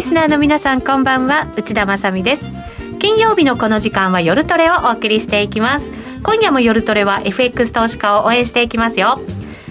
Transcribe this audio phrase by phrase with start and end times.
[0.00, 1.52] リスナーの皆さんこんばんは。
[1.58, 2.50] 内田まさです。
[3.00, 5.90] 金曜日のこの時間は夜トレをお送りしていきます。
[6.22, 9.18] 今夜も夜トレは FX 投資家を応援していきますよ。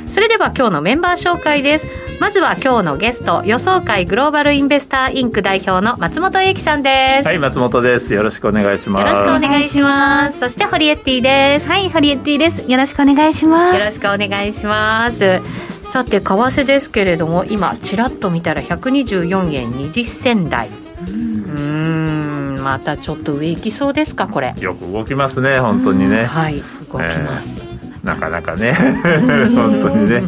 [0.05, 1.87] それでは今日のメンバー紹介です。
[2.19, 7.25] まずは今日のゲスト予想会グローバルインベスターインク代表の松本英樹さんです。
[7.25, 8.13] はい松本です。
[8.13, 9.07] よろしくお願いします。
[9.07, 10.37] よろしくお願いします。
[10.41, 11.67] そしてホリエッティです。
[11.67, 12.69] はいホリエッティです。
[12.69, 13.79] よろしくお願いします。
[13.79, 15.41] よろしくお願いします
[15.89, 20.69] さて為替ですけれども今ちらっと見たら124円20銭台。
[21.07, 22.59] うん。
[22.61, 24.53] またちょっと上行きそうですかこれ。
[24.59, 26.25] よく動きますね本当にね。
[26.25, 28.73] はい動きます、えー、なかなかね。
[29.55, 30.21] 本当にね。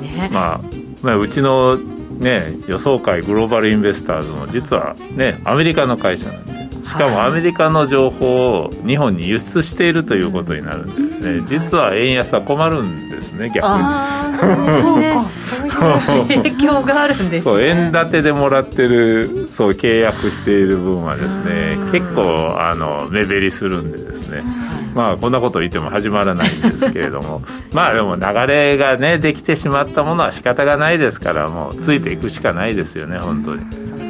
[0.00, 0.28] ね。
[0.30, 0.60] まあ、
[1.02, 1.76] まあ、うちの
[2.18, 13.62] ね予想会グローバルインベスターズも実はねアメリカの会社なんでしかもアメリカの情報を日本に輸出しているということになるんですね、実は円安は困るんですね逆に。
[14.82, 15.44] そうか。
[15.68, 24.42] そういう 影響があるんです、ね、そう円建てでもらってるそう契約している分はですね結構あの目減りするんでですね、
[24.94, 27.42] まあこんなこと言っても始まらないんですけれども。
[27.72, 34.03] まあでも流れがねできてしまったものは仕方がないですからもうついていくしかないですよね本当に。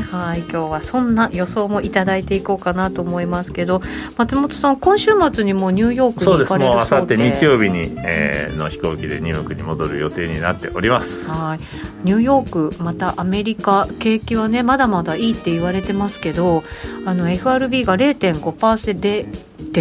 [0.00, 0.40] はい。
[0.40, 3.80] 今日はそんな予想もいただいていこうかなと思いますけど
[4.16, 6.64] 松本さん今週末にもニューヨークに行かれるそうで。
[6.64, 6.68] す。
[6.68, 11.30] もうあさって日曜日に、えー、の飛行機でニューヨークに戻る予定になっております。
[11.30, 11.58] はい。
[12.04, 16.62] ニューヨークまたアメリカ景気はねまだまだいいって言われてますけど
[17.04, 19.26] あの FRB が0.5%で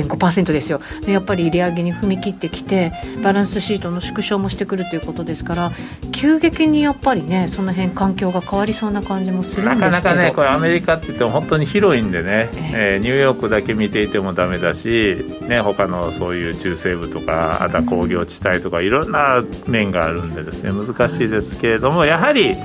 [0.03, 0.81] 1.5%ですよ。
[1.01, 2.91] でやっぱり利上げに踏み切ってきて
[3.23, 5.71] バランスシートの縮小もしてくるということですから
[6.11, 9.91] 急激にやっぱりねその辺環境が変わりそうな感じもするんですけど。
[9.91, 22.55] なかなかねこれアメリカって言っても本当に広いんでね、えー、ニューヨークだけ見ていてもダメだし、ね、他のそういう中西部とかあとは工業地帯とかいろんな面があるんでですね難しいですけれどもやはり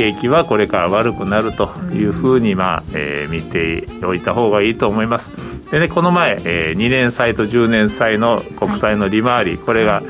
[0.00, 5.30] 景気はこれから悪くなるというふうに、まあえー、見ておいた方がいいと思います。
[5.70, 10.02] でね、この前、えー、2年債と10年債の国債の利回り、これが、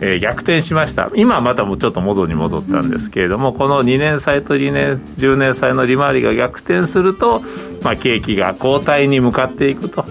[0.00, 7.42] えー、逆転しました今はまたもうちょっと元に戻ったんですけれどもこの2年債と2年10年債の利回りが逆転すると、
[7.82, 10.04] まあ、景気が後退に向かっていくと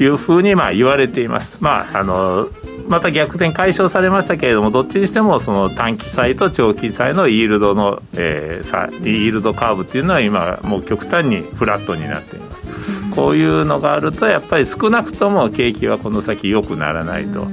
[0.00, 1.62] いうふうにまあ言われています。
[1.62, 2.48] まああの
[2.88, 12.66] また逆転解消されましたけれどもどっちにしてもその短期債と長期債のイールドの、えー、さイールドカーブっていうのは今もう極端にフラットになっています。
[13.14, 17.46] こういうのがあるとやっぱり少なくとも景気はこの先良くならないと。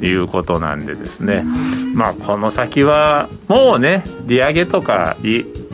[0.00, 1.44] いうことなんでですね、
[1.94, 5.16] まあこの先はもうね利上げとか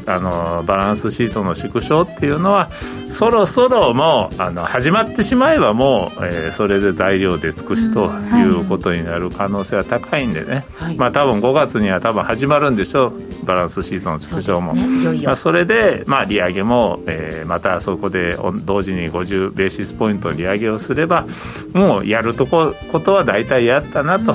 [0.06, 2.70] あのバランスシートの縮小っていうのは
[3.08, 14.74] そろそろもうあの始まってしまえばもう、えー、それで材料で尽くしということになる可能性は高いんでね、はい、まあ多分5月には多分始まるんでしょうバランスシートの縮小も。
[14.74, 21.26] そ、ね、まあ、それで、まあ、利上げも、えー、またそこで同時に50ベーシスポイント利上げをすれば
[21.72, 24.34] もうやるとこことは大体やったなと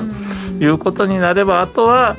[0.62, 2.16] いうことになればあとは。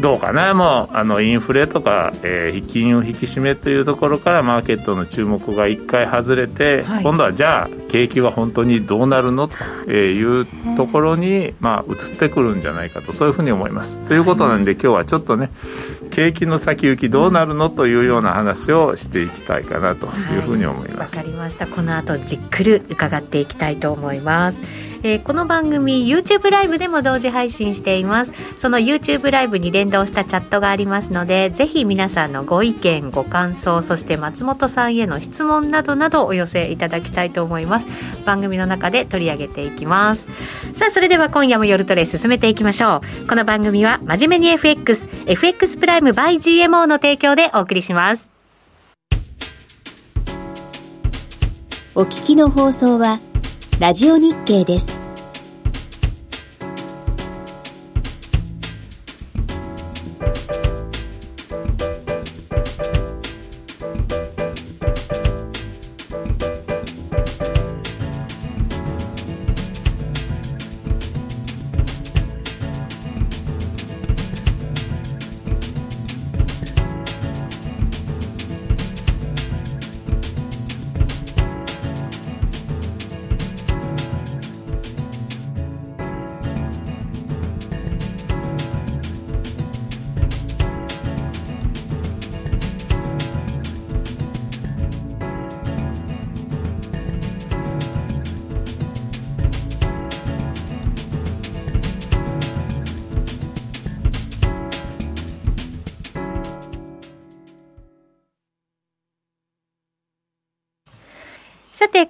[0.00, 0.52] どうかな。
[0.52, 9.48] もうあのインフレとか、えー、金融引き締めというところからマーケットの注目が1回外れて、はい、今度はじゃあ景気は本当にどうなるの？
[9.48, 10.46] という
[10.76, 14.00] ところに、まあ、移ってくるんじゃないかとそういうふうに思います。
[14.00, 15.50] ということなんで今日はちょっとね
[16.10, 17.70] 景気の先行きどうなるの？
[17.70, 21.16] というような話をしていきたいかなというふうに思います。
[21.16, 21.66] わ、はい、かりました。
[21.66, 24.58] この後じっくり伺っていきたいと思います。
[25.02, 28.32] えー、この番組 YouTube ライブでも同時配信しています。
[28.58, 37.86] その YouTube ライブに連動したチャットがありますのでぜひ皆さんのご意見ご感想そして松本さんへの質問などなどお寄せいただきたいと思います。
[38.24, 40.26] 番組の中で取り上げていきます。
[40.74, 43.28] さあそれでは今夜も夜トレ進めていきましょう。
[43.28, 48.30] この番組は真面目に FXFX プライム by GMO の提供でお送りします。
[51.94, 53.20] お聞きの放送は
[53.78, 55.05] ラジオ日経です。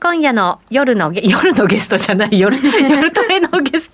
[0.07, 2.57] 今夜の夜の、夜のゲストじゃない、夜、
[2.89, 3.36] 夜トレ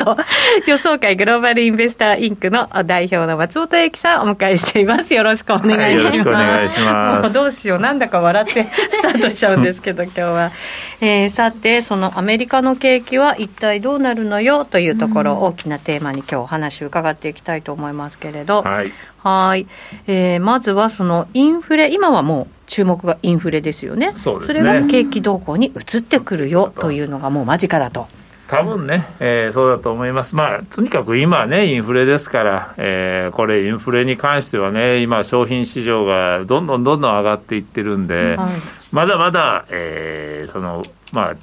[0.05, 5.15] のゲスト、予想会グローバルインベスターインクの代表の松本英樹さんお迎えしています。
[5.15, 5.79] よろしくお願いします。
[5.79, 7.35] はい、よろしくお願いします。
[7.35, 10.51] もうどうしよう、なんだか笑ってスタートしちゃうんですけど、今日は。
[11.01, 18.93] えー、さて、そのアメリカの景気は一体どうなるのよというところ、うん、大きなテーマに今日お話を伺っていきたいと思いますけれど、はい。
[19.23, 19.69] はい、
[20.09, 28.09] えー、まずはそのインフレ、今はもう注目がインフレですよね、そ、ね、れが景気動向に移ってくるよというのがもう間近だと。
[28.53, 38.51] 多分ね、えー、そうだと思います、まあ、とにかく今ね、インフレですから、えー、これ、インフレに関してはね、今、商品市場がどんどんどんどん上がっていってるんで、はい、
[38.93, 40.83] まだまだ、えー、その、
[41.13, 41.35] ま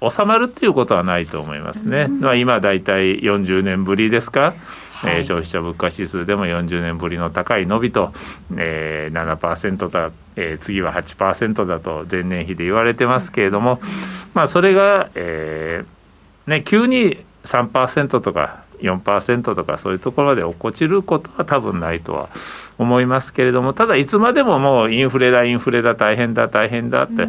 [0.00, 4.54] あ、収まるっていうことはないと思いますね、まあ、今、大体40年ぶりですか？
[5.04, 8.12] えー、消費者物価指数でも40年ぶりの高い伸びと、
[8.56, 13.78] えー、7%だ、えー、次は8%だと前年比で言われてますけれども、
[14.32, 15.95] まあ、それが、えー
[16.46, 22.28] ね、急に3%とか4%とかそういうところまで落っこちることは多分ないとは
[22.78, 27.22] 思いますけれども、ただいつまでももうインフレだ、インフレだ、大変だ、大変だって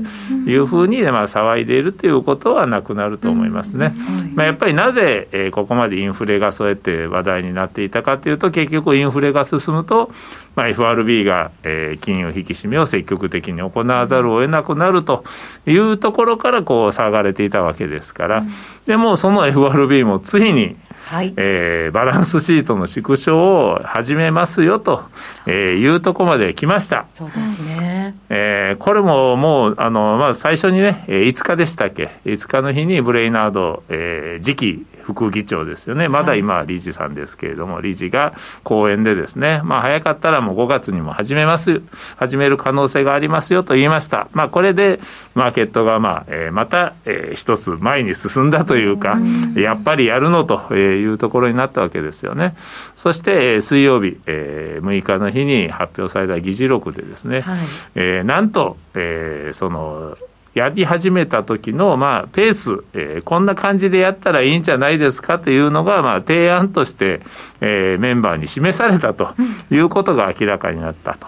[0.49, 3.93] いうふうに、まあ、騒いでいるということはなくなると思いますね。
[4.35, 10.11] まあ、やっぱりなぜ、えー、ここまでインフレがそうやって話題になっていたかというと、結局インフレが進むと、
[10.57, 15.23] まあ、FRB が、えー、金融引き締めを積極的に行わざるを得なくなると
[15.67, 18.43] いうところからこう騒がれていたわけですから、
[18.87, 20.75] でもその FRB もついに
[21.07, 25.03] はい、えー、バランスシートの縮小を始めますよと、
[25.45, 27.05] えー、いうとこまで来ました。
[27.13, 28.15] そうですね。
[28.27, 38.33] えー、これももう、あの、まず最初にね、5日でしたっけ ?5 日の日にブレイナード、えー、次期副議長ですよね、まだ今、理事さんですけれども、はい、理事が
[38.63, 41.81] 講演でですね、まあ、早かったらもう5月にも始めます、
[42.17, 44.99] 始める可能性がありますよと言いました、まあ、これで
[45.33, 49.17] マーケットが、まあえー、また、えー、一つ前に進んだというか、
[49.55, 52.55] やっぱりやるのというところになったわけですよね。
[52.95, 57.59] そして、えー、水曜日、えー、6日の日に発表された議事録でですね、はい、
[57.95, 60.17] えー、なんと、えー、その
[60.57, 67.21] やり始めた時のまあペース、えー、こんな感じでやったらいいんじゃないですかというのがまあ提案として、
[67.61, 69.35] えー、メンバーに示されたと
[69.69, 71.27] いうことが明らかになったと。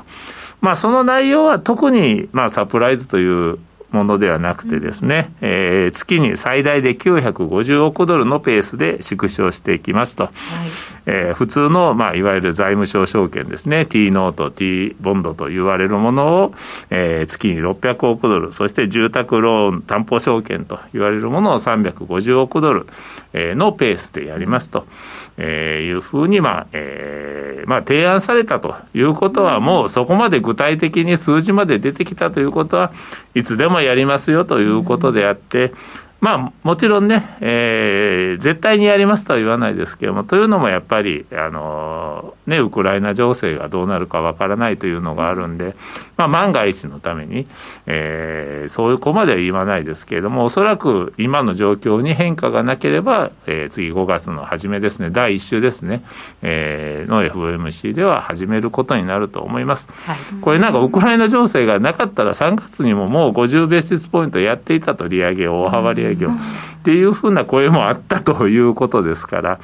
[0.61, 3.59] まあ、その内容は特にまあサプライズという
[3.91, 10.33] ものではなくてですね、うん、えー、月に最大で950億ドルのペースで縮小していきますと、はい、
[11.11, 13.88] えー、普通の、まあ、いわゆる財務省証券ですね。
[13.88, 16.53] T ノート T ボンドと言われるものを、
[16.91, 22.88] えー、月に600億ドルそして住宅ローン担保証券と言われるものを350億ドル、
[23.33, 24.85] えー、のペースでやりますと、
[25.38, 32.91] えー、いうふうに、まあえーまあ、提案されたということはもうそこまで具体的に数字まで出てきたということは
[33.33, 35.73] いつでもやりますよということであって、
[36.21, 45.75] まあ、もちろんね、えー、絶対にやりますとは言わないですけども、というのもやっぱり、あのね、ウクライナ情勢がどうなるかわからないというのがあるんで、
[46.18, 47.48] まあ、万が一のために、
[47.86, 56.04] えー、そういう子までは言わないですけれども、おそらく今の状況に変化がなければ、えー、次5月の初めですね、第1週ですね、
[56.41, 59.88] えー、の FOMC では始めることになると思います。
[60.05, 66.34] はい、これなんかウクライナ情勢がなかったら3月にももう50ベーシスポイントやっていたと利上げを大幅利上げを、っ
[66.84, 69.60] ていうふうな声もあったということですから、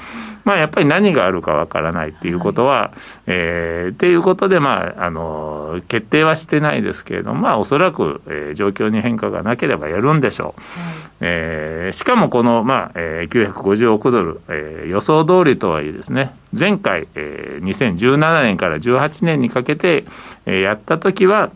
[0.45, 10.61] まあ、やっぱり何があるかわからないっていうことは、はい、えー、っていうことで、まあ、あの決定はしてないですけれども、まあ、おそらく、えー、状況に変化がなければやるんでしょう。
[10.79, 20.05] はい、えー、しかもこの、まあえー、950億ドル、えー、予想通りとはいえですね、前回、えー、2017年から18年にかけて、
[20.45, 21.49] えー、やった時は、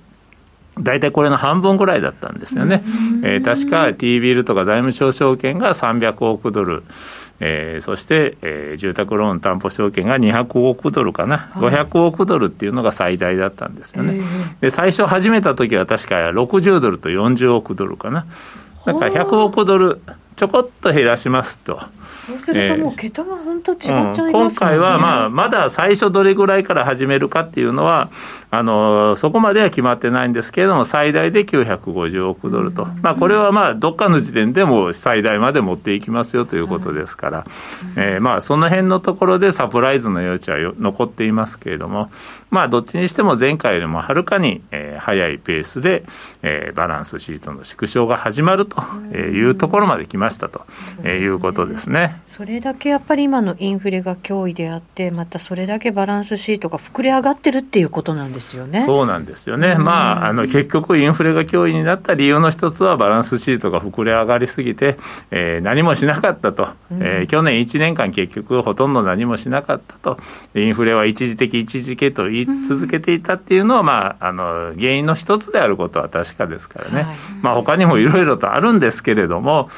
[0.81, 2.83] 大体これの半分ぐらいだったんですよね。
[3.23, 6.83] えー、確か T ビルとか財務省証券が300億ドル、
[7.39, 14.21] えー、そして、えー、住宅ローン担保証券が200億ドルかな、はい、500億ドルっていうのが最大だったんですよね。
[14.61, 18.25] で、最初始めた時は確か60ドルと40億ドルかな。
[18.85, 20.01] だから100億ドル
[20.35, 21.79] ちょこっと減らしますと。
[22.29, 24.27] そうするともう桁が本当違っちゃいます、ね。
[24.27, 28.09] うん、今回はまあまだ最初どれぐらいから始めるかっていうのは
[28.51, 37.45] あのそこまでは決まってないんですけれども最大で950億ドルと、まあ、これはまあどっかの時点でも最大まで持っていきますよということですから、
[37.95, 42.09] えー、まあその辺のところでサプライズの余地は残っていますけれども
[42.49, 46.03] まあどっちにしても前回よりもはるかに、えー、早いペースで、
[46.41, 48.81] えー、バランスシートの縮小が始まると
[49.15, 50.65] いうところまで来ましたと
[51.07, 52.18] いうことですね。
[52.27, 58.83] それだけやっぱり今のインフレが脅威であってまたそれだけバランスシートが膨れ上がってるっていうことなんですよね。
[58.85, 64.97] そうなんですよね、うん、まあ、あの結局インフレが脅威になった理由の一つはバランスシートが膨れ上がりすぎて、
[65.31, 70.19] えー、何もしなかったと、うん、えー、去年1年間結局ほとんど何もしなかったと。
[70.55, 79.69] インフレは一時的一時的と言い続けていたっていうのは、まあ、あの原因の一つであることは確かですからね、はい、まあ他にもいろいろとあるんですけれども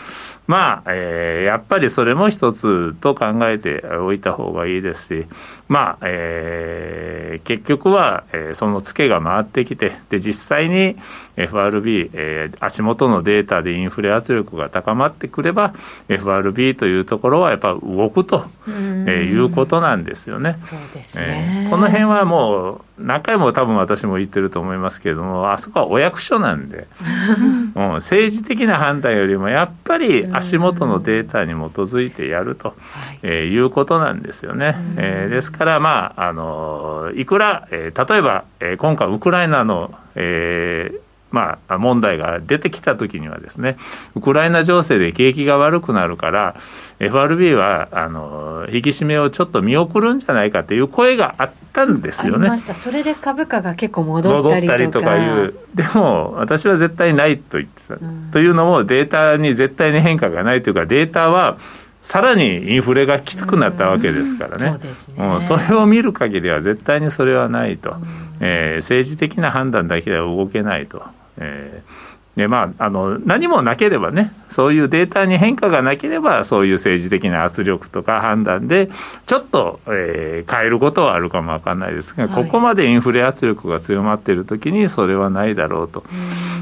[0.48, 5.28] まあ、えー、やっぱりそれも一つと考えておいた方がいいですし、
[5.72, 10.98] まあ、えー、結局は、えー、そのツケが回ってきて、で、実際に
[11.38, 15.74] FRB、えー、足元のデータでインフレ圧力が高まってくれば、
[16.10, 20.58] FRB というところはやっぱ動くと、えー、いうことなんですよね。
[20.66, 26.88] そうですね、えー、この辺はもう、何回も多分私も言ってると思いますけれども、あそこはお役所なんで、
[27.76, 32.76] うん、政治的な判断よりもやっぱり足元のデータに基づいてやると、
[33.24, 34.76] えー、いうことなんですよね。
[34.98, 43.78] えー、ですから、まあ、あのいくら、えー、例えば、えー、今回ウクライナの、えーまあ、問題が出てきたときにはですね、
[44.16, 46.56] ウクライナ情勢で景気が悪くなるから、
[47.00, 52.50] FRB はあの引き締めをちょっと見送るんじゃないかという声があったんですよね。
[52.58, 54.78] それで株価が結構戻ったりとか。
[54.78, 55.56] りとかいう。
[55.74, 57.96] でも、私は絶対ないと言ってた。
[57.96, 61.58] うん、というのも、データに絶対に変化がないというか、データは、
[62.02, 64.80] さらにインフレがきつくなったわけですからね、
[65.18, 67.96] うん、それを見る限りは絶対にそれはないと、
[68.40, 71.04] えー、政治的な判断だけでは動けないと。
[71.38, 78.90] えーでまあ、あの何もなければねそういうデータに変化がなければそういう政治的な圧力とか判断で
[79.26, 86.06] ちょっと、えー、変えることはあるかもわかんないですが、はい、ここまでインフレ圧力が強まっている時にそれはないだろうと。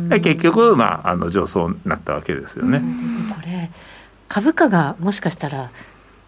[0.10, 2.82] 結局、まあ、あの上昇になったわけですよね。
[3.36, 3.70] これ
[4.30, 5.72] 株価がもしかしたら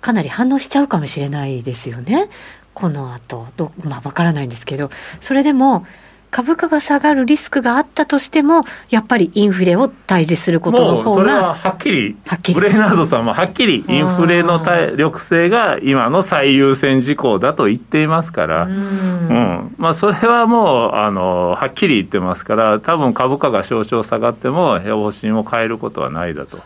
[0.02, 2.30] かなり反応しちゃうかもしれないですよね。
[2.74, 5.86] この後どまあわからないんですけどそれでも
[6.32, 11.16] 株価が下がるリスクがあったとしても、やっぱりインフレを対峙することの方が。
[11.16, 26.60] それははっきり、はっきりブレイナードさんもはっきり、インフレの体力性が今の最優先事項だと言っていますから、うんうんまあ、それはもうあの、はっきり言ってますから、多分株価が少々下がっても、方針を変えることはないだと。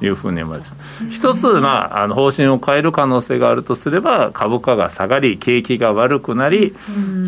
[0.00, 0.72] いうふうに思います。
[1.10, 6.74] 一つ、まあ、あの方針を変える可能性があるとすれば、株価が下がり、景気が悪くなり、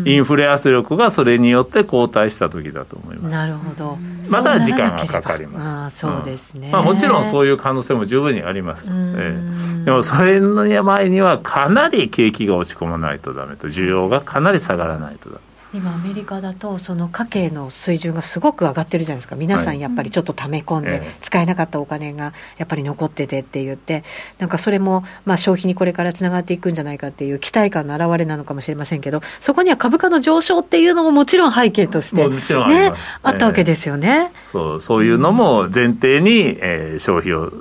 [0.05, 3.33] インフレ圧力がそれによって後退した時だと思います。
[3.33, 3.97] なるほど。
[4.29, 5.69] まだ時間がかかります。
[5.69, 8.93] あそうですね、うん、まあ、もちろんそういう可能性も十分にあります。
[8.95, 15.52] えー、でもそれの前にはかなり景気が落ち込まないとダメと、需要がかなり下がらないとダメ。
[15.73, 19.35] 今アメリカだとその家計の水準がすごく上がってるじゃないですか。
[19.35, 24.03] 皆さんやっぱりちょっと溜め込んで、使えなかったお金がやっぱり残っててって言って
[24.37, 37.51] なんかそれもまあ消費にこれからつながっていくんじゃないかっていう期待感の表れなのかもしれませんけどそこには株価の上昇っていうのももちろん背景としてね、あったわけですよね、そうそういうのも前提に、えー、消費を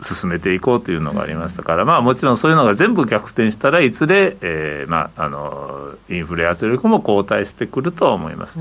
[0.00, 8.58] 進めていこうというのがありましたから、まあもちろんそういうのが全部逆転したらいずれ、えー、まああのインフレ圧力も後退してくるとは思います。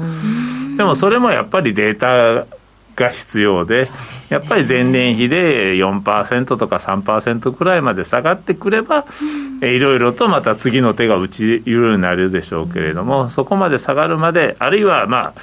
[0.77, 2.45] でもそれもやっぱりデータ
[2.95, 3.97] が必要で、でね、
[4.29, 9.05] やっぱり前年比で4%とか3%くらいまで下がってくれば、
[9.61, 15.41] いろいろとまた次の手が打ちるようになるでしょうけれども、そこまで下がるまで、あるいはまあ、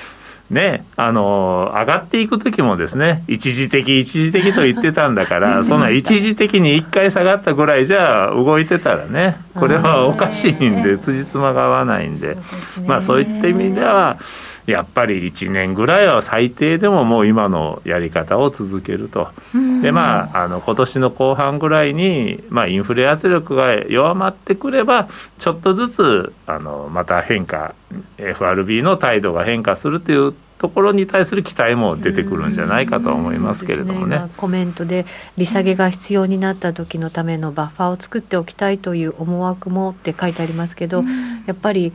[0.49, 12.37] ね、あの上がっていく時もですね一時的一時的と言ってたんだから そんな一時的に1回下がったぐらいじゃ動いてたらねこれはおかしいんで辻褄が合わないんで、
[12.87, 14.19] まあそういった意味では
[14.67, 19.29] やっぱり1年ぐらいは最低でももう今のやり方を続けると。
[19.83, 25.09] でまああの今年の後半ぐらいに、まあ、インフレ圧力が弱まってくれば
[25.39, 27.75] ちょっとずつあのまた変化
[28.19, 35.05] FRB の態度が変化するというところに対する期待も出てくるんじゃないかと思いますけれどもね、ね、コメントで
[35.37, 41.05] 利下げが必要になった時のためのバッファーを作っておきたいという思惑もって書いてありますけど、
[41.47, 41.93] やっぱり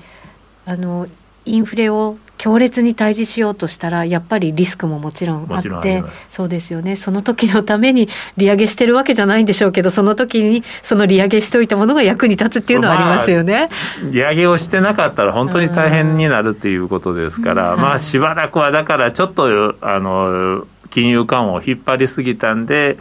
[0.65, 1.07] あの
[1.45, 13.69] インフレを強烈に対峙しようとしたら、やっぱりリスクももちろんあって、そうですよね、その時のために利上げしてるわけじゃないんでしょうけど、その時にその利上げしておいたものが役に立つっていうのはありますよね、
[14.01, 22.97] まあ、利上げをしてなかったら、本当に大変になるっていうことですから、まあ、しばらくはだから、ちょっと、あの、金融緩和を引っ張りすぎたんで、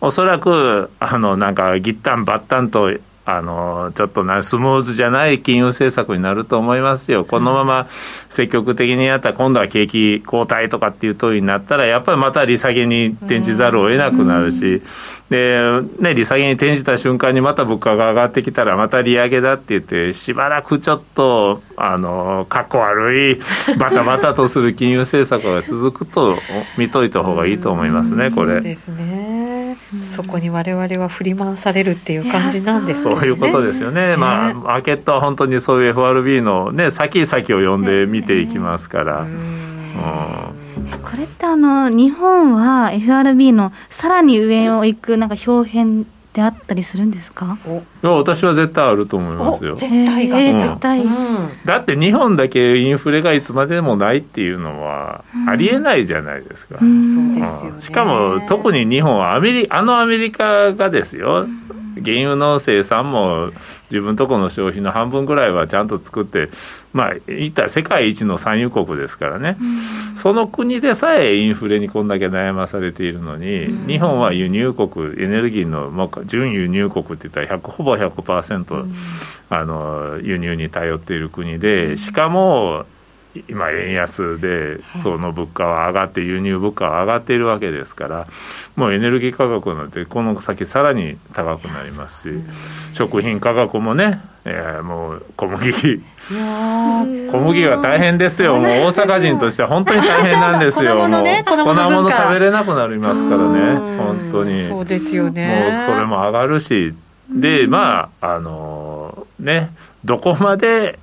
[0.00, 2.92] おそらく、あの、なんか、ぎったんばったんと
[3.26, 7.86] あのちょっとなスムーズじゃない金融政策になると思いますよ、このまま
[8.28, 14.82] 積極的にやったら、今度は景気後退とかっていう通りになったら、やっぱりまた利下げに転じざるを得なくなるし、
[15.30, 23.40] でね、利下げに転じた瞬間にまた物価が上がってきたら、また利上げだって言って、しばらくちょっと、あのかっこ悪い、
[23.78, 26.38] バタバタとする金融政策が続くと
[26.76, 28.56] 見といた方がいいと思いますね、これ。
[28.56, 29.43] そうですね
[30.04, 33.14] そこに我々は振り回されるっていう感じなんですね。
[33.14, 34.16] そういうことですよね。
[34.16, 39.26] まあ、マーケットは本当にそういう FRB のね、先々を読んで見ていきますから。
[41.02, 47.56] これってあの日本は FRB のさらに上を行くなんか表変であったりするんですか？
[47.64, 47.70] い
[48.02, 49.76] や私は絶対あると思いますよ。
[49.76, 61.46] 絶対が、えー、絶対、うん、だって日本だけインフレがいつまでもないっていうのはありえないじゃないですか、うん、そうですよ、ね、しかも特に日本はアメリあのアメリカがですよ、
[62.02, 63.50] 原油の生産も
[63.90, 66.50] 自分とこの消費の半分ぐらいはちゃんと作って、
[66.92, 78.94] まあ、言ったら世界一の産油国ですからね、うん、その国でさえインフレにこんだけ悩まされているのに、うん、日本は輸入国、エネルギーの、まあ、準輸入国って言ったら100、ほぼ100%、うん、
[79.50, 82.86] あの輸入に頼っている国で、しかも
[83.48, 88.26] 今円安でその物価は上がって輸入物価は上がっているわけですから
[88.76, 92.44] もうエネルギー価格なんてこの先さらに高くなりますし
[92.92, 96.02] 食品価格もね、えー、もう小麦。
[96.30, 98.56] 小麦が大変ですよ。
[98.58, 100.94] もう大阪人としては本当に大変なんですよ。
[101.06, 104.68] もう粉物食べれなくなりますからね本当に。
[104.68, 105.70] そうですよね。
[105.72, 106.94] もうそれも上がるし。
[107.30, 109.70] でまああのね
[110.04, 110.98] どこまで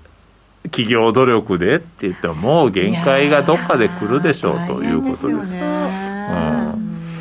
[0.65, 5.57] 企業努力でって言ってももう限界がどっかで来るでしょうということです。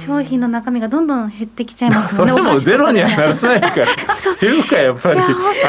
[0.07, 3.93] 商品の中身がどんどん減ってきちゃいますそれも ゼロにはならないから。
[3.93, 5.21] っていうかやっぱり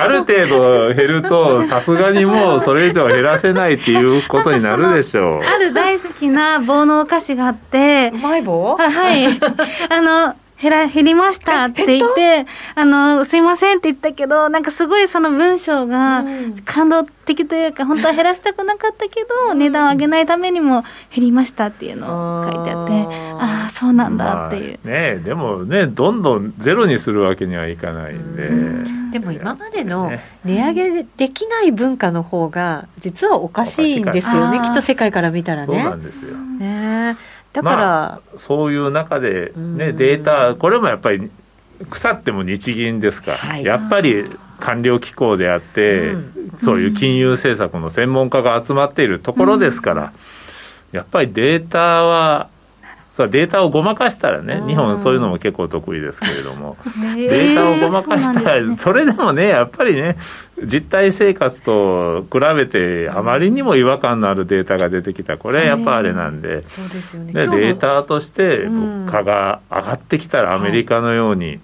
[0.02, 5.44] ある程度減るとさすがにもうそれ以上減らせないっていうことになるでしょう。
[5.46, 8.12] ある大好きな棒のお菓子があって。
[8.16, 8.78] うまい棒？
[8.78, 9.28] はい。
[9.90, 16.24] あの減ら、減りましたって言って、あの、すいませんって言ったけど、なんかすごいその文章が
[16.66, 20.84] 感動的というか、本当は減らしたくなかったけど、値段を上げないためにも
[21.14, 22.94] 減りましたっていうのを書いてあって、
[23.40, 24.80] ああ、そうなんだっていう。
[24.84, 29.02] まあ、ねでもね、どんどんゼロにするわけにはいかないんで。
[29.12, 30.12] でも今までの
[30.46, 35.66] 値上げできない文化の方が、実はおかしいんですよね、きっと世界から見たらね。
[35.66, 36.38] そうなんですよ。
[36.38, 37.18] ね
[37.54, 41.30] だから、まあ、そういう中で、ね、データこれもやっぱり
[41.90, 43.32] 腐っても日銀ですか。
[43.32, 44.26] ら、はい、やっぱり
[44.60, 50.06] 官僚機構であって、うん、そういう金融政策の専門家が集まっているところですから、う
[50.96, 52.50] ん、やっぱりデータは
[53.12, 56.78] そうデータをごまかしたらね日本そういうのも結構得意ですけれども、
[57.16, 60.18] データをごまかしたらそれでもねやっぱりね
[60.64, 65.38] 実体生活と比べてあまりにも違和感のあるデータが出てきた。
[65.38, 71.60] これやっぱあれなんで,、そうですよね、データとして物価が上がってきたらアメリカのように、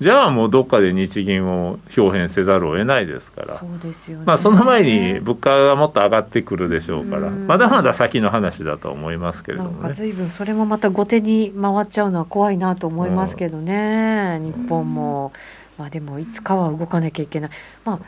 [0.00, 3.56] じゃあもうどっかで日銀を表変せざるを得ないですから。
[3.56, 15.32] そうですよ、ね、まあ、その前に物価がもっと上がってくるでしょうから、まだまだ先の話だと思いますけれども、ね、なんか随分それもまた後手に回っちゃうのは怖いなと思いますけどね、日本も。
[15.78, 17.50] まあ、でもいつかは動かなきゃいけない。
[17.84, 18.00] まあ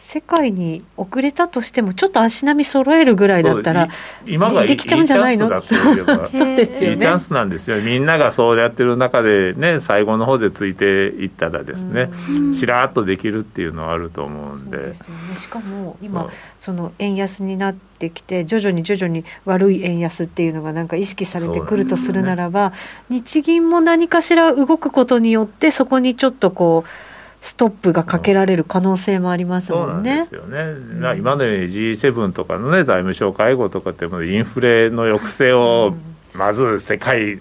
[0.00, 3.88] 世界に遅れたとしてもちょっと足並み揃えるぐらいだったら
[4.26, 5.48] 今ができちゃうんじゃないの？
[5.60, 7.80] そうですよ、ね、いいチャンスなんですよ。
[7.82, 12.10] みんながそうやってる中でね最後の方でついていったらですね
[12.52, 14.94] しらっとできるっていうのはあると思うんで、ね、
[15.38, 16.30] しかも今
[16.60, 22.76] その円安になってきて徐々に徐々に悪い円安っていうのがなんか意識されてくるとするならば、ね、
[23.10, 27.07] 日銀も何かしら動くことによってそこにちょっとこう
[27.48, 30.22] ストップがかけられる可能性もありますもんね。
[30.22, 31.16] そうなんですよね。
[31.16, 35.94] 今のように G7 とかのね財務省会合とかってもインフレの抑制を
[36.34, 37.38] まず世界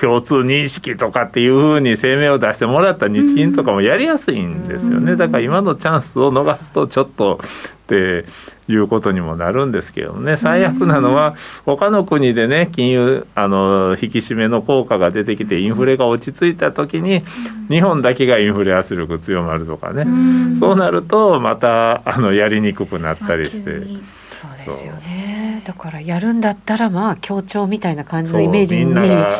[0.00, 5.16] 共通認識とかっていうふうに声明を出してもらった日銀とかもやりやすいんですよね。
[5.16, 8.26] だから今のチャンスを逃すとちょっとって
[8.68, 10.36] いうことにもなるんですけどね。
[10.36, 17.22] 最悪なのは他の国でね金融あの引き締めの効果が出てきてインフレが落ち着いた時に
[17.68, 20.06] 日本だけがインフレ圧力強まるとかね。
[20.56, 24.17] そうなるとまたあのやりにくくなったりして。
[24.68, 28.86] ですよねだからやるんだったらまあ協調みたいな感じのイメージに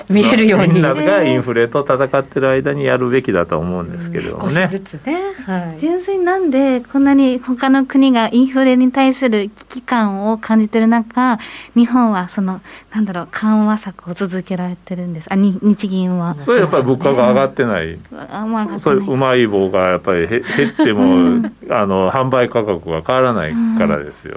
[0.09, 11.39] 見えるようにみんながインフレと戦ってる間にやるべきだと思うんですけれどもね、少しずつね、はい、純粋になんでこんなに他の国がインフレに対する危機感を感じてる中
[11.75, 12.61] 日本はその
[12.93, 24.37] なんだろう緩和策を続けられてるんですあに日銀はそれやっぱり物価が上がってない、あまあ、それうまい棒がやっぱり減っても、あの販売価格が変わらないからですよ、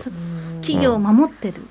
[0.61, 1.61] 企業を守ってる、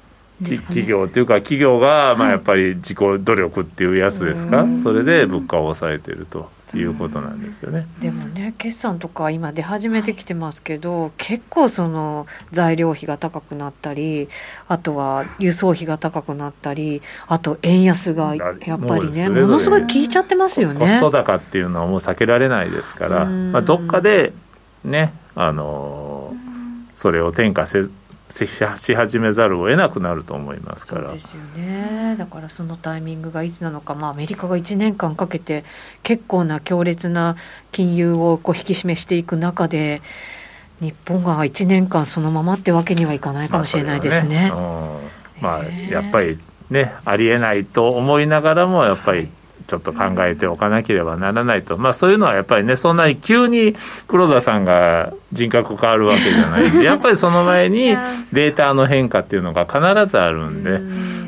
[0.40, 6.50] ね、企業っていうか企業がまあやっぱり自己努力っていうやつですか、それで物価を抑えてると。
[6.76, 14.28] いうことなんですよね、でもね決算とか今出始めてきてますけど結構その材料費が高くなったり
[14.68, 20.80] あとは輸送費が高くなったりあと円安がやっぱりねものすごい効いちゃってますよね。
[20.80, 24.32] コスト高っていうのはもう避けられないですから、まあ、どっかで
[24.84, 26.34] ねあの
[26.94, 27.90] それを転嫁せ
[28.30, 31.12] し始めざるを得なくなると思いますから。
[31.12, 32.16] ですよね。
[32.16, 35.64] だからそのタイミングがいつなのか、まあ、アメリカが1年間かけて
[36.02, 37.34] 結構な強烈な
[37.72, 40.02] 金融をこう引き締めしていく中で
[40.80, 44.50] 日本が1年間そのままってわけにはいかないかもしれないですね。
[45.40, 45.86] まあ、ね。
[45.86, 46.38] うん、やっぱり
[46.70, 49.28] ねありえないと思いながらもやっぱり
[49.70, 53.76] ちょっと考えておかなければならないと、まあ、そういうのはやっぱりねそんなに急に
[54.08, 56.68] 黒田さんが人格変わるわけじゃない。
[56.68, 57.96] んでやっぱりその前に
[58.34, 59.78] データの変化っていうのが必
[60.10, 60.80] ずあるんで。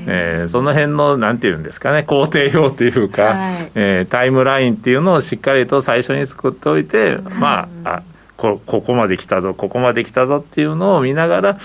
[0.04, 8.02] えー、その辺のなんていうんですかね工程表っていうか、はい、えー、タイムラインっていうのをしっかりと最初に作っておいて、まああ
[8.36, 11.58] こここまで来たぞここまで来たぞっていうのを見ながら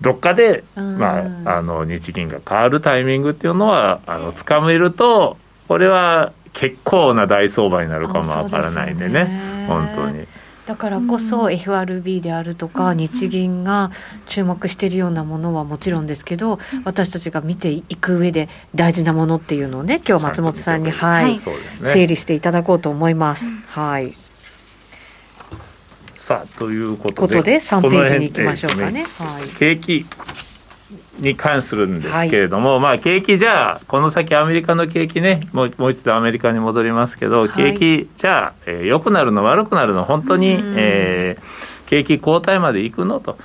[0.00, 5.36] どっかで、まあ、あの日銀が変わるタイミングっていうのはあの掴めると
[5.68, 10.26] これは結構な大相場になるかもわからないんでね、ね、本当に。
[10.66, 13.90] だからこそ FRB であるとか日銀が
[14.26, 23.50] 注目しているようなものはもちろんですけど私たちが見ていく上で大事なものっていうのをね今日松本さんに、はい、整理していただこうと思います。
[23.68, 24.14] はい。
[26.12, 29.02] さあということでことで3ページに行きましょうかね。
[29.02, 30.06] はい、景気
[31.18, 43.38] に関するんですけれども、はい、まあ景気じゃあこの先アメリカの景気ねもうもう一度アメリカに戻りますけど、景気じゃあ、えー、良くなるの悪くなるの本当に、えー、景気後退までいくのと。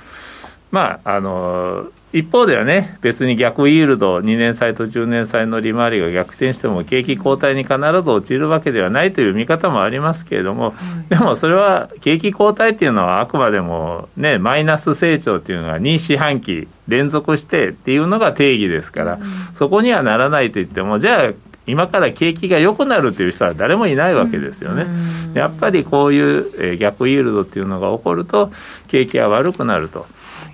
[0.70, 10.74] まああのー一方ではね、別に逆イールド、2年債と10年債の利回りが逆転しても、景気後退に必ず落ちるわけではないという見方もありますけれども、
[11.08, 19.18] でもそれは景気後退っていうのは、あくまでも、ね、マイナス成長っていうのが2四半期連続してっていうのが定義ですから、
[19.54, 21.32] そこにはならないと言っても、じゃあ、
[21.66, 24.86] 今から景気が良くなるという人は誰もいないわけですよね。
[25.34, 28.50] やっぱりこういう逆イールドっていうのが起こると
[28.88, 30.06] 景気は悪くなると。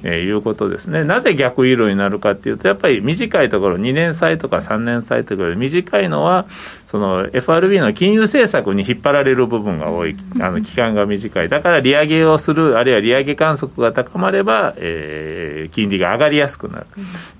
[0.09, 1.03] えー、いうことですね。
[1.03, 6.47] なぜ逆色になるかっていうと、やっぱり短いところ、2年債とか3年債とかで短いのは、
[6.87, 11.49] その FRB の金融政策に引っ張られる部分が多い、あの期間が短い。
[11.49, 16.87] だから利上げをする、あるいは利上げ観測が高まれば、えー、金利が上がりやすくなる。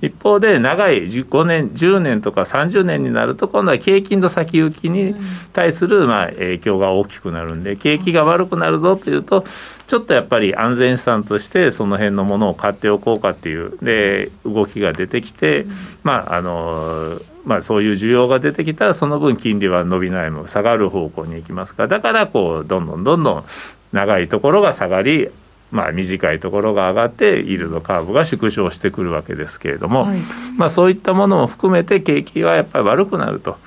[0.03, 5.15] 一方で、長い5年、10年とか30年になると、今度は景気の先行きに
[5.53, 9.45] 対する、まあ、影響が大きくなるんで、景気が悪くなるぞというと、
[9.87, 15.73] ちょっとやっぱり安全資産としてその辺のものを買っておこうかっていうで動きが出てきて、うん、
[16.03, 21.85] まああのまあ、そういう需要が出てきたらその分金利は伸びないも下がる方向に行きますか。
[21.85, 23.45] らだからこうどんどんどんどん
[23.93, 25.29] 長いところが下がり
[25.71, 30.19] まあ、短いところが上がってイールドカーブが縮小してくるわけですけれども、はい、
[30.57, 33.59] まあ、そういったものも含めて景気はやっぱり悪くなると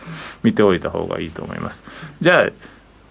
[0.42, 1.84] 見ておいた方がいいと思います。
[2.22, 2.50] じゃあ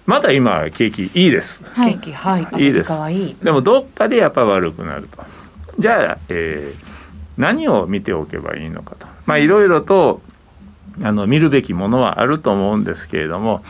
[0.09, 1.62] まだ今景気いいです。
[1.77, 2.99] 景気はいいいです。
[3.44, 5.23] でもどっかでやっぱ悪くなると。
[5.79, 6.85] じゃあ、えー、
[7.37, 9.07] 何を見ておけばいいのかと。
[9.27, 10.23] まあいろいろと
[11.03, 13.62] あの見るべきものはあると思うんですけれども、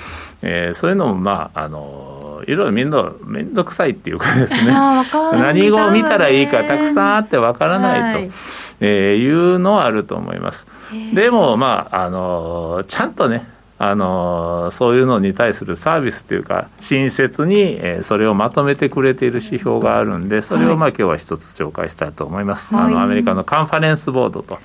[0.42, 4.70] えー、そういうのもまああのいろいろ見るの面倒くさいっていうかですね
[5.35, 8.31] 何を見たらいいかたくさんあってわからないと、はい、
[8.79, 10.68] えー、いうのはあると思います。
[11.12, 24.62] でもまああのちゃんとねあのそういうのに対するサービスというか親切に、えー、それをまとめてくれている指標があるんでそれをまあ今日は一つ紹介したいと思います、はい、あのアメリカのカンファレンスボードと、はい。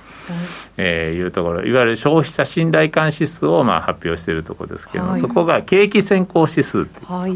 [0.76, 1.64] えー、いうところ。
[1.64, 7.34] いわゆる消費者信頼感指数をまあ発表しているところですけども、はい、そこが景気先行指数って、はい。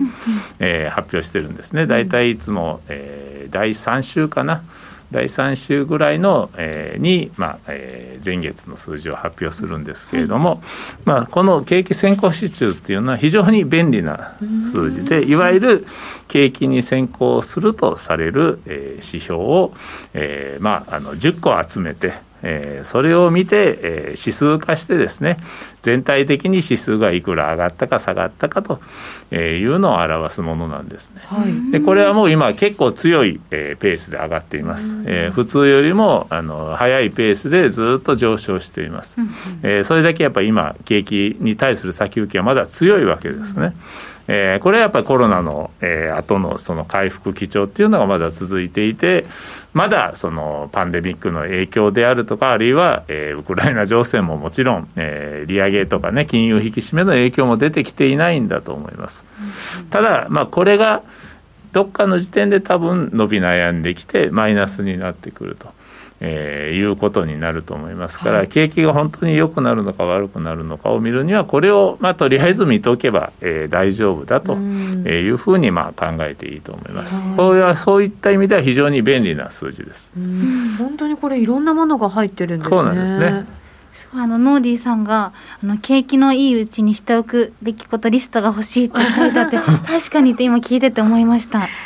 [0.58, 1.86] えー、発表してるんですね。
[1.86, 4.62] 大体いつも、えー、第3週かな
[5.10, 10.58] 第3週ぐらいの、えー、に、まあえー、前月の数字を発表するんですけれども、はい、
[11.04, 14.36] まあ、この景気先行指数っていうのは非常に便利な
[14.70, 15.86] 数字でいわゆる
[16.28, 19.72] 景気に先行するとされる、えー、指標を、
[20.14, 25.38] えーまあ、あの10個集めてえー、それを見て、えー、指数化してですね
[25.82, 28.80] 全体的に指数がいくら上がったか下がったかと
[29.34, 31.22] いうのを表すものなんですね。
[31.24, 34.96] はい、でこれはもう今結構強い、えー、ペースで上がっています。
[35.06, 39.16] えー、普通よりもあの速いペースでずっと上昇しています。
[39.62, 43.74] えー、それだけやっぱり今景気に対する先行きはまだ強いわけですね。
[44.28, 49.24] えー、これはやっぱりコロナの、えー、後のその回復基調っていうのがまだ続いていて、
[49.72, 59.24] まだそのパンデミックの影響であるとか、あるいは、えー、ウクライナ情勢ももちろん、えー、利上げとかね、金融引き締めの影響も出てきていないんだと思います。
[59.90, 61.02] ただ、まあ、これが
[61.72, 65.77] どっかの時点で多分伸び悩んできて、マイナスになってくると。
[66.20, 77.22] えー、いうことになると思いますから、はい、景気が本当に良くなるのか悪くなるのかを見るにはこれを、まあ、とりあえず見ておけば、えー、大丈夫だというふうにまあ考えていいと思います。
[77.36, 80.12] これはそういった意味では非常に便利な数字です。
[80.78, 82.76] 本当にこれいろんなものが入ってるんですね。
[82.76, 83.46] そうなんですね。
[84.14, 91.68] あのノーディーさんがあの景気のいいうちにしておくべきことリストが欲しいって書いてあって 確かにって今聞いてて思いました。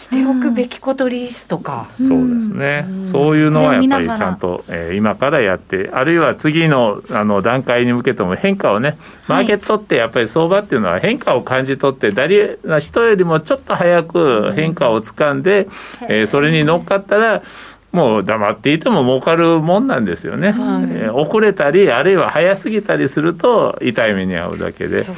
[0.00, 8.96] しておくべきことリストか、うん、そうですね、うん、そういうのはやっぱりちゃんと、えー、今からやってあるいは次のあの段階に向けても変化をね
[9.28, 15.68] マーケットってやっぱり相場っていうのは変化を感じ取って誰人よりもちょっと早く変化をつかんで、
[16.00, 17.42] うん、えー、それに乗っかったら
[17.92, 25.10] もう黙っていても儲かるもんなんですよね、はい、えー、遅れたりあるいは早すぎたりすると痛い目に遭うだけで、ね、ち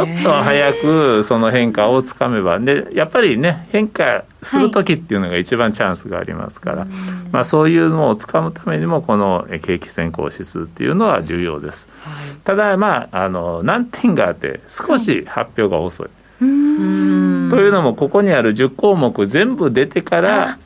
[0.00, 2.58] ょっと早くその変化をつかめば。
[2.58, 6.88] でやっぱりね変化する時っていうのが一番チャンスがありますから、はい、
[7.30, 16.08] まあ、そういうのをつかむためにもこの景気先行指数っていうのは重要です、はい、ただまああの難点があって少し発表が遅い、
[16.38, 20.58] というのもここにある10項目全部出てから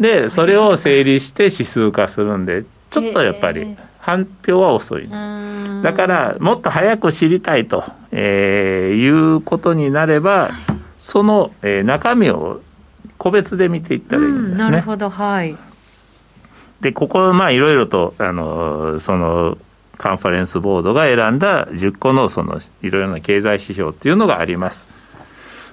[0.00, 5.08] でそれを整理して指数化するんでちょっとやっぱり反表は遅い。
[5.82, 10.50] だからもっと早く知りたいと、えー、いうことになれば
[10.96, 12.60] その、えー、中身を
[13.18, 14.70] 個別で見ていったらいいんですね。
[14.70, 15.56] なるほどはい。
[16.80, 19.58] でここまあいろいろとあのその
[19.96, 24.88] カンファレンスボードが選んだ10個のそのいろいろな経済指標っていうのがあります。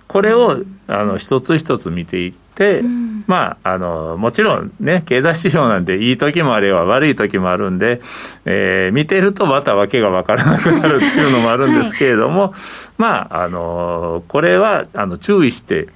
[0.08, 8.02] これをあの一つ一つ見ていって、うん、まああのもちろんね経済指標なんていい時もあれば悪い時もあるんで、
[8.46, 12.52] えー、見てるとまた訳が分からなくなるっていうのもあるんですけれども、はい、
[12.98, 15.88] まああのこれはあの注意して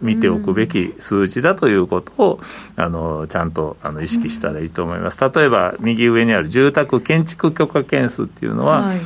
[0.00, 2.40] 見ておくべき数字だということを、
[2.76, 5.20] うん、あのちゃんとあの意識したらいいと思います。
[5.20, 9.00] 例えば右上にある住宅建築許可件数っていうのは、はい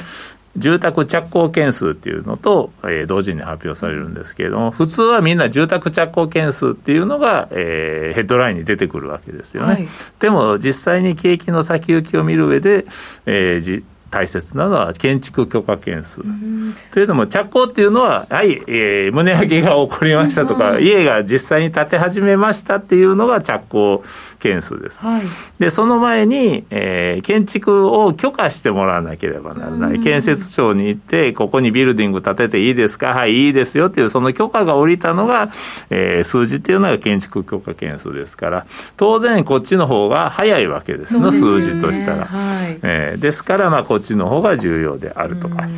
[0.59, 9.73] 住宅着工件数っていうのと、えー、同時に発表されるんですけれども、普通はみんな住宅着工件数っていうのが、えー、ヘッドラインに出てくるわけですよね。
[9.73, 9.89] はい、
[10.21, 12.87] でも実際に景気の先行きを見る上で、
[13.27, 16.23] えー、じ大切なのは建築許可件数。
[16.93, 24.03] というのも着工っていうのは、はい、えー、胸上げが起こりましたとか、家が実際に建て始めましたっていうのが着工
[24.39, 25.01] 件数です。
[25.01, 25.23] はい、
[25.59, 30.01] で、その前に、えー、建築を許可してもらわなければならない。
[30.01, 33.09] 建設庁に行って、ここにビルディング建てていいですか？
[33.09, 35.51] はい、いいですよっていう、その許可が下りたのが、
[35.91, 42.27] えー、数字っていうのが建築許可件数ですから、当然こっちの方が早いわけですの、数字としたら。
[42.27, 45.69] はい、えー、ですから、まあ、こっちの方が重要であるとか。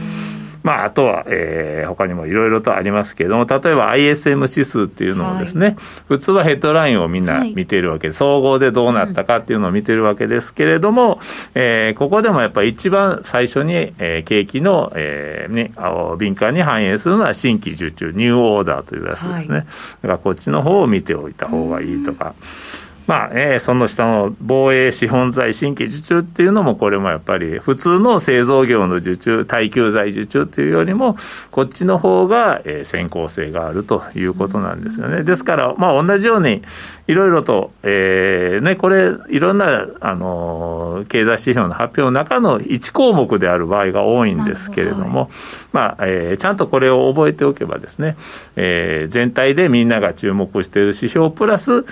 [0.63, 5.77] まあ、あとは、えー、他にもいろいろとありますけれども、例えば ISM 指数っていうのもですね、はい、
[6.09, 11.21] 普通はヘッドラインをみんな見ているわけで、はい、総合でどうなったかっていうのを見てるわけですけれども、うん、
[11.55, 15.73] えー、ここでもやっぱり一番最初に、えー、景気の、えーね、
[16.19, 19.55] 敏感に反映するのは新規受注、ニューオーダーというやつですね。
[19.55, 19.67] はい、だ
[20.03, 22.35] からこっちの方を見ておいた方がいいとか。
[22.39, 22.80] うん
[23.11, 31.17] まあ、えー、その下の防衛資本財新規受注っていうのもこれもやっぱり普通の製造業の受注耐久財受注っていうよりも
[31.51, 35.25] こっちの方が、えー、先行性があるということなんですよね。
[35.25, 36.63] ですからまあ同じように
[37.09, 45.31] いろいろと、えーね、これいろんな、あの経済指標の発表の中の1項目である場合が多いんですけれども
[45.73, 48.17] まあえー、ちゃんとこれを覚えておけばですね、
[48.55, 51.85] えー、全体でみんなが注目している指標プラス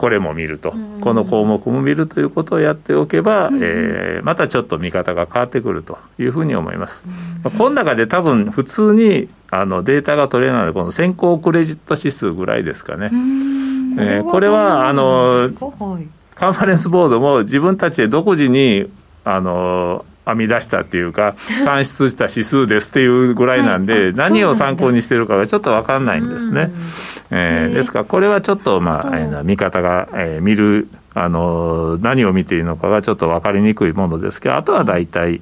[0.00, 7.04] これも見ると、この項目も見るということをやっておけば、うん、えー、またちょっと見方が変わってくるというふうに思います。
[7.44, 13.10] うん、この中で多分普通にあのデータが取れないのでこの先行クレジット指数ぐらいですかね。
[13.98, 15.50] えー、これはあの、
[16.34, 18.86] カンファレンスボードも自分たちで独自に
[19.24, 21.34] あの編み出したっていうか
[21.64, 26.70] 算出した指数ですっていうぐらいなんで、はい、何を参考にしてるかがちょっと分かんないんですね。
[27.30, 35.40] えー、ですからこれはちょっとまあ、えー、見方が、えー、見るあの何を見ているのかがちょっと分かりにくいものですけどあとは大体、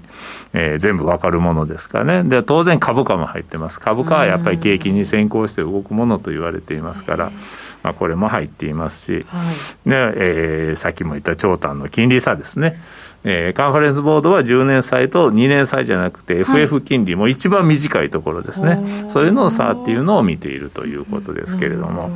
[0.54, 2.28] えー、全部分かるものですからね。
[2.28, 3.78] で当然株価も入ってます。
[3.80, 7.32] 株価はやっぱり景気に先行して動くものと言われていますから。
[7.82, 9.54] まあ、これも入っていますし、はい、
[9.88, 12.80] ねえー、さっきも言った長短の金利差ですね、
[13.24, 22.10] えー、カンファレンスボードは10年債と2年債じゃなくて FF 金利も一番短いところですね、はい、それの差っていうのを見ているということですけれども。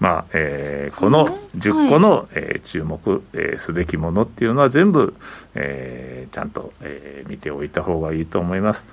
[0.00, 5.14] まあえー、この10個の、はい、えー、注目、えー、すべきものっていうのは全部、
[5.54, 8.86] えー、ちゃんと、えー、見ておいた方がいいと思います。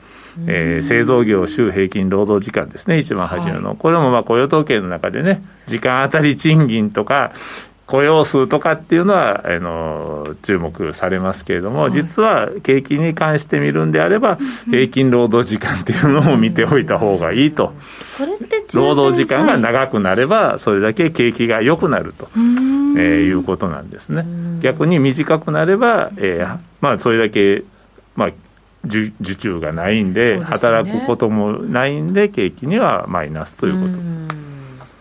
[0.47, 7.31] えー、製造業週平均労働時間ですね、一番初めの、はい、これもまあ雇用統計の中でね、時間当たり賃金とか、
[7.88, 17.74] 雇用数とかっていうのはあの注目されますけれども、はい、実は景気に関して見るんであれば、平均労働時間っていうのも見ておいた方がいいと。
[18.74, 22.41] 労働時間が長くなれば、それだけ景気が良くなると、えー、
[23.21, 24.26] いうことなんですね。
[24.62, 27.63] 逆に短くなれば、えー、まあ、それだけ、
[28.15, 28.32] まあ、
[28.86, 33.86] 受注がないんで、ね、働くこともないんで景気にはマイナスということ。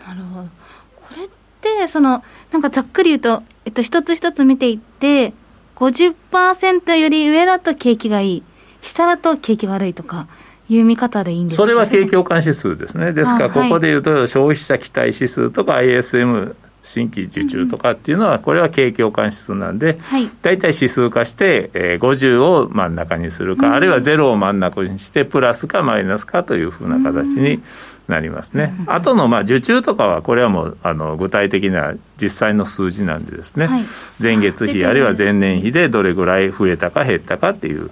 [0.08, 0.48] なるほど。
[0.96, 1.28] これっ
[1.60, 2.22] てその
[2.54, 5.32] なんかざっくり言うと、えっと、一つ一つ見ていって
[5.74, 8.42] 50%より上だと景気がいい。
[8.80, 10.28] 下だと景気悪いとか
[10.68, 13.12] いう見方でいいんですかそれは景況感指数ですね。
[13.12, 19.98] ですから、ここで言うと、消費者期待指数とか ISM 新規受注とかっていうのは、これは景況感指数なんで、
[20.42, 27.60] 大体指数化して、えー、50を真ん中にするか、あるいは0を真ん中にして、プラスかマイナスかというふうな形に
[28.08, 28.74] なりますね。
[28.86, 33.84] あとのまあ受注とかはこれはもうあの具体的な実際の数字なんでですね、はい、
[34.20, 34.98] 前月比ある。
[34.98, 37.90] いは前年比でどれぐらい増えたか減ったかっていう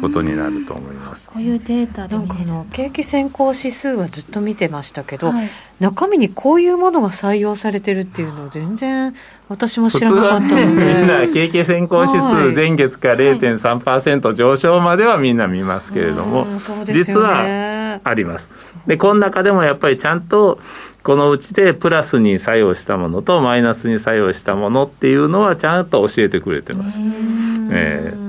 [0.00, 1.30] ことになると思います。
[1.30, 5.50] こういうデータなんかあの景気先行指数はずっと見てましたけど、はい、
[5.80, 9.14] 中身にこういうものが採用されてるっていうの全然
[9.48, 17.44] 私も知らなかったので、ね、みんな景気先行指数前月から0.3%上昇まではみんな見ますけれども、ね、実は
[18.02, 18.50] あります。
[18.86, 20.58] でこの中でもやっぱりちゃんと
[21.02, 26.98] このうちでプラスに作用したものとマイナスに作用したものっていうのはちゃんと教えてくれてます。
[27.70, 28.24] えー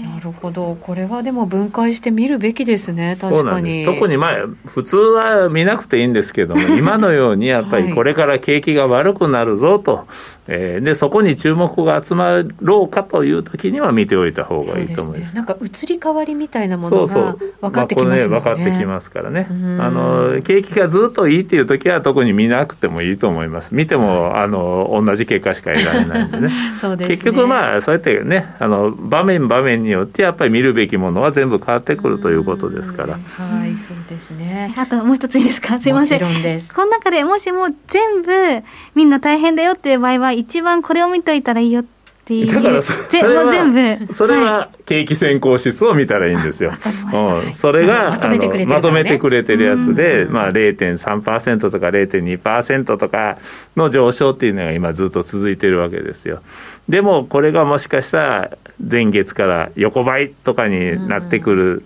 [0.00, 3.84] なるほど、これはでも分解して見るべきですね、確かに。
[3.84, 10.06] 特にまあ、普通は見なくていいんですけども、 今のようにやっぱりこれから景気が悪くなるぞと
[10.48, 15.30] えー、でそこに注目が集まろうかという時には見ておいた方がいいと思います。
[15.30, 18.28] すね、なんか移り変わりみたいなものが分かってきますね。
[18.28, 19.46] まあ、分かってきますからね。
[19.48, 19.54] あ
[19.90, 23.74] の景気がずっといいっていう時は特に見なくてもいいと思います。
[23.74, 26.50] 見てもあの同じ結果しか得られないんでね。
[26.82, 33.14] でね結局まあそうやってねあの場面場面によってやっぱり見るべきものは全部変わってくるということですから。
[33.14, 34.74] はいそうですね。
[34.76, 35.80] あともう一ついいですか？
[35.80, 36.20] すいません。
[36.20, 36.74] もちろんです。
[36.74, 38.62] この中でもしも全部
[38.94, 42.01] みんな大変だよっていう場合は一番これを見といたらいいよって
[42.46, 43.72] だからそそれは全
[44.06, 44.12] 部。
[44.12, 46.72] それは景気先行指数を見たらいいんですよ。
[47.44, 53.38] うん、それがまとめてくれてる、ね、まとめてくれてるやつで、まあ0.3%とか0.2%とか
[53.76, 56.42] の上昇っていうのが今ずっと続いてるわけですよ。
[56.88, 61.84] でもこれがもしかしたら前月から横ばいとかになってくる。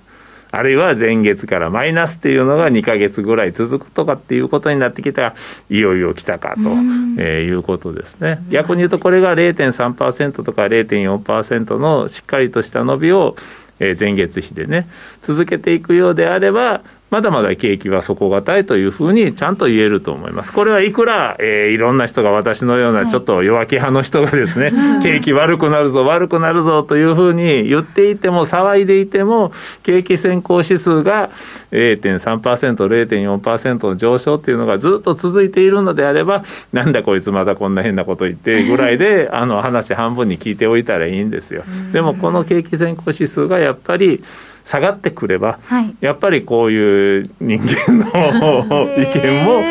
[0.57, 5.35] あるいは前月からマイナスっていうのが2か月ぐらい続くとかっていうことになってきたら
[5.69, 6.71] いよいよ来たかと、
[7.19, 8.43] えいうことですね。
[8.49, 13.37] 逆に言うとこれが0.3%とか0.4%のしっかりとした伸びを
[13.79, 14.89] 前月比でね
[15.21, 20.53] 続けていくようであればまだまだ景気は底堅いというふうにちゃんと言えると思います。
[20.53, 29.53] これはいくら、えー、いろんな人が私のようなちょっと弱気派の人がですね、はい、景気悪くなるぞ、悪くなるぞというふうに言っていても、騒いでいても、
[29.85, 31.31] 景気先行指数が
[31.71, 32.41] 0.3%、
[32.87, 36.43] 0.4%の上昇っていうのがずっと続いているのであれば、
[36.73, 41.63] なんだこいつまだこんな変なこと言ってぐらいで、 あの話半分に聞いておいたらいいんですよ。
[41.93, 44.25] でもこの景気先行指数がやっぱり、
[44.67, 49.63] 下がってくれば、はい、やっぱりこういう人間の意見も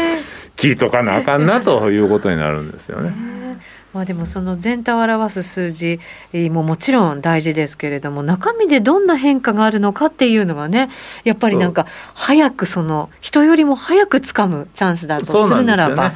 [0.55, 3.13] 聞いとかなあかんなということになるんですよね。
[3.93, 6.01] まあ、でもその全体を表す数字
[6.33, 10.89] ももちろん大事ですけれども中身でどんな変化があるのかっていうのがね
[11.23, 16.11] やっぱりなんか早くその人よりも早くつかむチャンスだとするならば。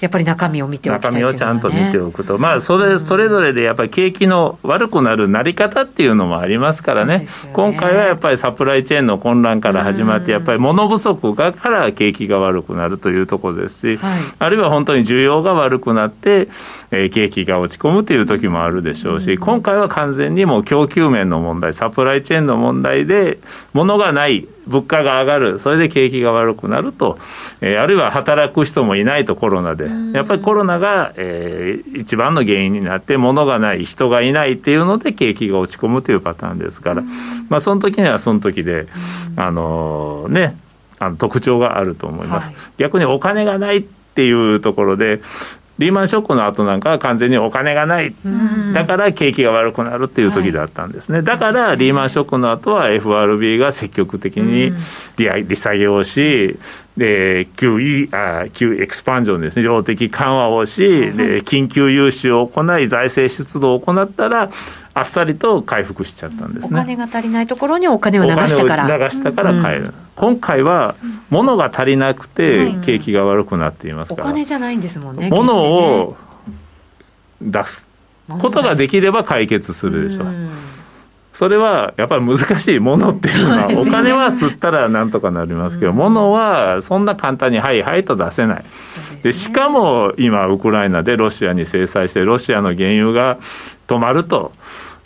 [0.00, 7.28] やっぱり中身を見ておきたい、ね、中身をちゃんと見ておくと、まあ、それそれぞれでやっぱり景気の悪くなるなり方っていうのもありますからね、ね。
[7.52, 16.48] 今回はやっぱりサプライチェーンの混乱から始まって、やっぱり物不足がから景気が悪くなるというところですし、はい、あるいは本当に需要が悪くなって、
[16.90, 23.38] えー、景気が落ち込むという時もあるでしょうし、今回は完全にもう供給面の問題、サプライチェーンの問題で、
[23.72, 27.18] 物がない、物価が上がる、それで景気が悪くなると、
[27.60, 37.02] えー、あるいは働く人もいないとコロナで、やっぱりコロナが、えー、一番の原因になって、物がない、人がいないっていうので、景気が落ち込むというパターンですから、
[37.48, 38.88] まあ、その時にはその時で、
[39.36, 40.56] あのー、ね、
[40.98, 45.20] あの特徴があると思います、はい、逆にお金がないっていうところで
[45.78, 48.14] リーマンショックの後なんかは完全にお金がない、
[48.72, 54.72] だから景気が悪くなるっていう時だったんですね、だからリーマンショックの後は FRB が積極的に
[55.16, 56.58] 利利下げをし、
[56.96, 60.80] で QE あ Q エクスパンジョンですね、量的緩和をし、
[61.12, 64.48] で緊急融資を行い、財政出動を行ったら、
[64.96, 66.80] あっさりと回復しちゃったんですね。
[66.80, 68.96] お金が足りないところにお金を流したから。
[68.96, 69.84] 流したから買える。
[69.84, 70.94] うん、今回は、
[71.28, 74.24] 物が足りなくて、景気が悪くなっていますから。
[74.24, 75.28] お金じゃないんですもんね。
[75.28, 76.16] 物を
[77.42, 77.86] 出す
[78.26, 80.26] ことができれば解決するでしょう。
[81.34, 88.64] それはやっぱり難しいものっていうのは、お金は吸ったらなんとかなりますけど、ものはそんな簡単にはいはいと出せない。
[89.22, 93.36] でしかも今、ウクライナでロシアに制裁して、ロシアの原油が
[93.86, 94.52] 止まると。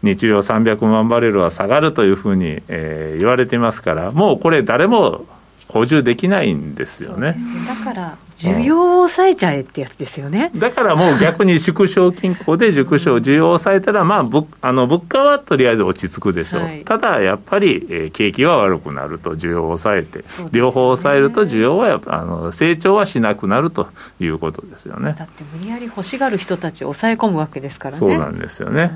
[0.03, 5.27] 日量300万バレルは下がるというふうに、えー、言われていますから、もうこれ、誰も
[5.71, 7.37] 補充できないんですよね。
[7.67, 10.51] だから需要を抑えちゃえってやつですよね。
[10.57, 16.63] だからもう逆に縮小均衡で縮小、需要を抑えたら、まあ、ぶあの物価はとりあえず落ち着くでしょう。
[16.63, 23.89] はい、ただやっぱり、えー、景気は悪くなると、需要を抑えて、ね、両方抑えると、需要はやっぱあの成長はしなくなると
[24.19, 25.15] いうことですよね。
[25.17, 27.99] だって無理やり欲しがる人たちを抑え込むわけですからね。
[27.99, 28.91] そうなんですよね。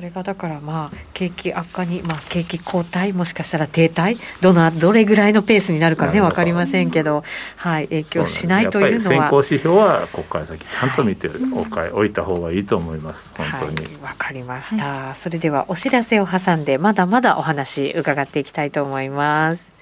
[0.00, 7.22] それがだからまあ景気悪化に、まあ、景気後退もしかしたら停滞どのどれぐらいのペースになるかね分かりませんけど、
[7.56, 9.00] はい、影響しないというのは。
[9.00, 13.34] 先行指標はここから先ちゃんと見ておか、はい、おいた方がいいと思います。
[13.36, 13.94] 本当に。
[13.98, 19.79] わ、はい、かりました、はい、それではお知らせを挟んでまだまだお話伺っていきたいと思います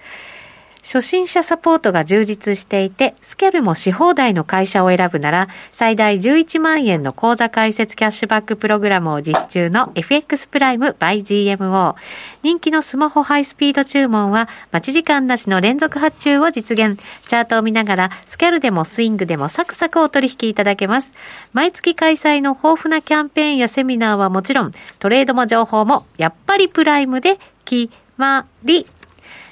[0.83, 11.95] 初心者サポートが充実していて、スキャルもし放題の会社を選ぶなら、最大11万円の口座開設キャッシュバックプログラムを実施中の FX プライム by GMO。
[12.43, 17.01] 人気のスマホハイスピード注文は、待ち時間なしの連続発注を実現。
[17.27, 21.13] チャートを見ながら、スキャルでもスイングでもサクサクお取引いただけます。
[21.53, 28.87] 毎月開催の豊富なキャンペーンやセミナーはもちろん、トレードも情報も、やっぱりプライムで決まり。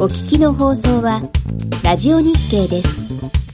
[0.00, 1.20] お聞きの放送は
[1.82, 3.47] ラジオ日経です。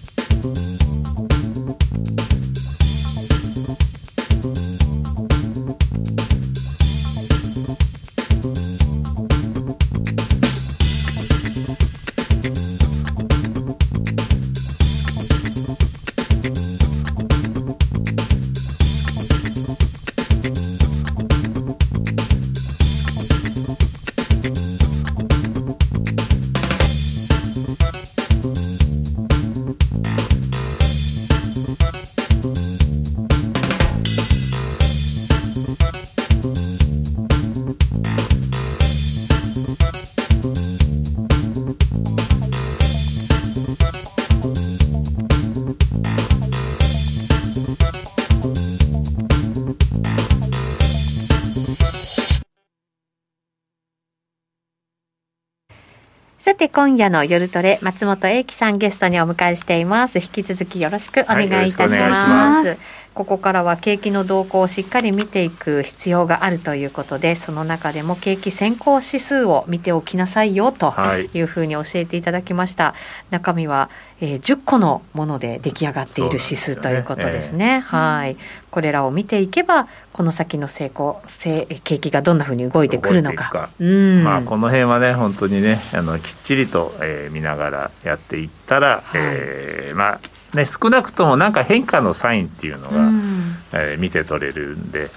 [56.74, 60.18] 今夜の夜トレ松本英樹さんゲストにお迎えしています。
[60.18, 62.78] 引き続きよろしくお願いいたします、はい、
[63.14, 70.92] ここからは景気の動向をしっかり見ていく必要があるということでその中でも景気先行指数を見ておきなさいよと
[71.32, 72.94] いうふうに教えていただきました、はい、
[73.30, 73.88] 中身は、
[74.24, 77.64] えー、10個のもので出来上がっている指数ということですね、ね。
[77.74, 78.36] えー、はい。
[78.70, 83.68] これらを見ていけばこの先の成功景気がどんなふうに動いてくるのか。
[83.78, 90.20] うん、まあ、この辺はね本当にねあのきっちりと、えー、見ながらやっていったら、はい、えー、まあ
[90.56, 95.10] ね、少なくともなんか変化のサインっていうのが、うん、えー、見て取れるんで。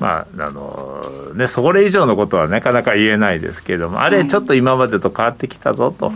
[0.00, 1.04] まああの
[1.34, 6.10] ね、それ以上のことはなかなか言えないですけれども、あれ、ちょっと今までと変わってきたぞと。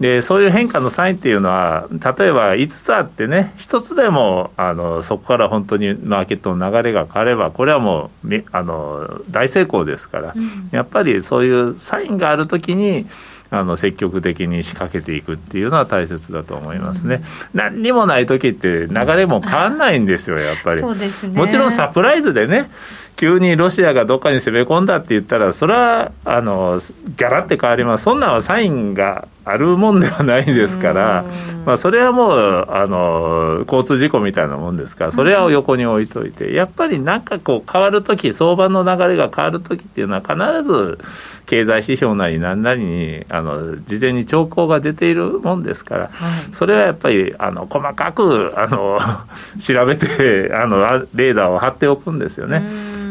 [0.00, 13.06] でそういう変化のサインっていうのは例えば5つあってね1つでもあのそこから本当にマーケットの流れが変わればこれはもうあの大成功ですから、うん、やっぱりそういうサインがある時に
[13.50, 17.22] あの積極的に仕掛けていくっていうのは大切だと思いますね。
[17.54, 20.82] うん、何にもない時って流れも変わんないんですよやっぱり。
[20.82, 20.88] ね、
[21.32, 22.70] もちろんサプライズでね
[23.18, 28.04] 急にロシアがどっかに攻め込んだって言ったらそれはあのギャラって変わります。
[28.04, 31.24] そんなんはサインがあるもんではないですから、
[31.66, 36.52] まあ、それはもうあの交通事故みたいなもんですからそれは横に置いといて。
[36.52, 40.98] やっぱりなんかこう変わる時相場の流れが変わる時っていうのは必ず
[41.46, 49.00] 経済指標なり何なりにあの事前に兆候が出ているもんですから、はい、それはやっぱりあの細かくあの
[49.58, 52.62] 調べてあのレーダーを張っておくんですよね。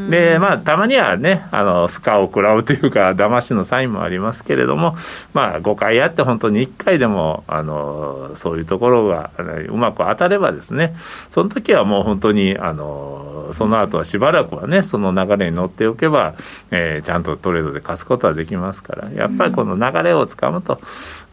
[0.10, 4.95] で、まあ、たまにはね、あの、スカを食らうというか、騙しのサインもありますけれども、
[5.34, 9.32] まあ、5回やって本当に1回でも、あの、そういうところが
[9.70, 10.95] うまく当たればですね、
[11.30, 16.36] その時はもう本当に、あの、その後はしばらくはね、その流れに乗っておけば、
[16.72, 20.80] えー、ちゃんとトレードで勝つことはできますから、やっぱりこの流れをつかむと、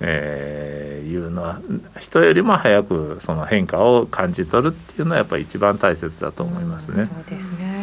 [0.01, 1.61] えー、いうのは、
[1.99, 7.05] 人よりも早くその変化を感じ取るっていうのはやっぱり一番大切だと思いますね。
[7.05, 7.74] そうですね。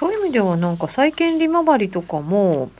[0.00, 2.70] そういう意味ではなんか債券利回りとかも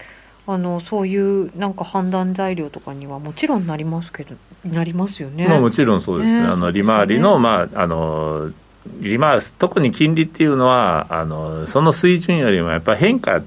[0.47, 5.47] あのそういうなんか判断材料とかにはもちろんなりますけどなりますよね。
[5.47, 6.41] まあ、もちろんそうですね。
[6.41, 8.51] ねあの利回りの、ね、まああの
[9.01, 13.43] 利回特に金利っていうのはあのその水準よりもやっぱり変化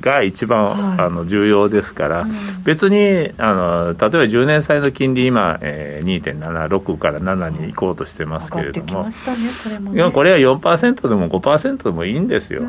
[0.00, 12.62] が一番、はい、あの重要ですから、うん、別にあの例えば10年債の金利今、えー、2.76から7に行こうとしてますけれども、ね、これ、ね、これは4%でも5%でもいいんですよ。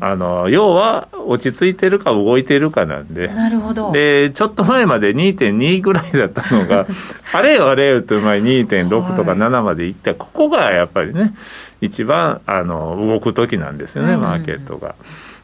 [0.00, 3.28] あの要は落ち着いてるか動いてるかなんで。
[3.28, 3.92] なるほど。
[3.92, 6.86] でちょっと前まで2.2ぐらいだったのが
[7.32, 11.34] あれよあれよと前2.6とか7までいった、はい、ここがやっぱりね
[11.80, 14.88] 一番あの動く時なんですよね、マーケットが。
[14.88, 14.94] うん、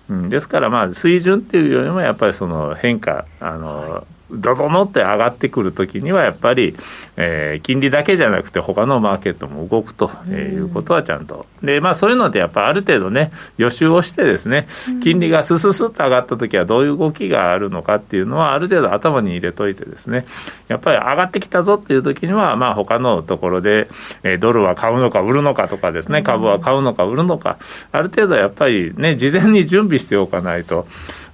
[0.09, 6.77] ですからまあ水準っていうよりもやっぱりその変化あの、ドドノって上がってくるときにはやっぱり、
[7.17, 14.67] えー、金利だけじゃなくて他のマーケットも動くということはちゃんと、でまあそういうのでやっぱある程度ね予習をしてですね
[15.03, 20.27] 金利がスススッと上がったときはどういう動きがあるのかっていうのはある程度頭に入れといてですね
[20.69, 23.89] やっぱり上がってきたぞっていうときにはまあ他のところで、
[24.23, 27.59] えー、ドルは買うのか売るのかとかですね株は買うのか売るのか
[27.93, 30.87] ある程度やっぱりね事前に準備しておかないと。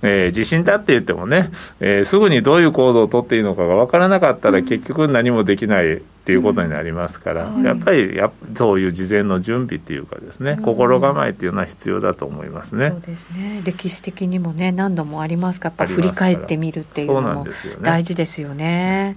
[0.03, 12.91] えー、地震だって言ってもね、えー、すぐにどういう行動をとっていいのかが分からなかったら結局何もできないっていうことになりますから、うん、やっぱりやそういう事前の準備っていうかですね、うん、心構えっていうのは必要だと思いますね。
[12.91, 13.63] そうですね。
[13.65, 15.71] 歴史的にもね何度もありますか。
[15.71, 17.47] らやっぱ振り返ってみるっていうのも
[17.83, 18.51] 大事ですよね。
[18.51, 19.17] よね。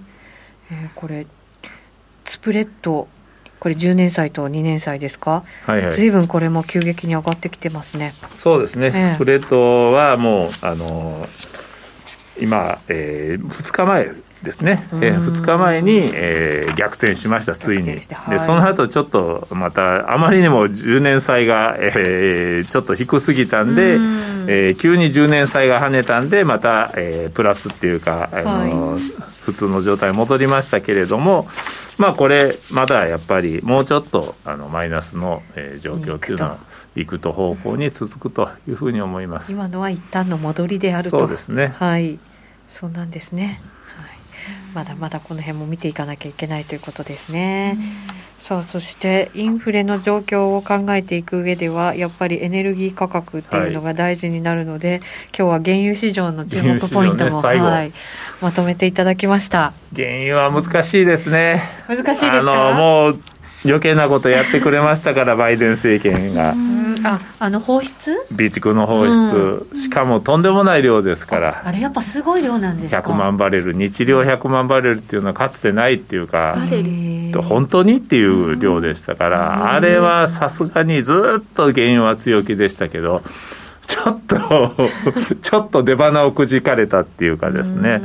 [0.70, 1.26] えー、これ
[2.24, 3.08] スプレッド
[3.64, 8.12] これ10年債と2年債ですか、はいはい、ずいぶんこれも急激に上がってきてますね。
[8.36, 11.26] そうですね、えー、スプレッドはもうあの
[12.38, 14.10] 今、えー、2日前
[14.42, 24.34] ですね、えー、2日前に、えー、逆転しましたついに、はい、でその後ちょっとまたあまりにも10年債が、えー、ちょっと低すぎたんで、ん。
[24.46, 29.00] えー、急に10年債が跳ねたんでまた、えー、プラスっていうか、あの、はい、
[29.40, 31.48] 普通の状態に戻りましたけれども
[31.98, 36.58] まあこれまだやっぱりもうちょっとあのマイナスの、えー、状況っていうのは
[36.96, 39.52] いくと方向に続くというふうに思います。
[39.52, 41.18] 今のは一旦の戻りであると。
[41.20, 41.68] そうですね。
[41.78, 42.18] はい、
[42.68, 43.60] そうなんですね。
[43.96, 44.08] はい、
[44.74, 47.78] まだまだこの辺も見ていかなきゃいけないということですね。
[48.40, 55.06] さあそしてインフレの状況を考えていく上ではやっぱりエネルギー価格っていうのが大事になるので、はい、今
[55.36, 57.92] 日は原油市場の注目ポイントも、ね、はい、
[58.42, 59.72] まとめていただきました。
[59.96, 61.62] 原油は難しいですね。
[61.88, 62.68] 難しいですか？
[62.68, 63.18] あのもう
[63.64, 66.52] 余計なことやってくれましたからバイデン政権が
[67.04, 68.14] ああの放出？
[68.28, 71.62] 備蓄の放出、しかもとんでもない量ですから。
[71.64, 76.56] あれやっぱすごい量なんですか？100万バレル日量100万バレルっていうのはかつてないっていうか
[77.42, 83.22] 本当にっていう量でしたからあれはさすがにずっと原油は強気でしたけど
[83.86, 84.36] ちょっと
[85.42, 88.02] ちょっと出花をくじかれたっていうかですね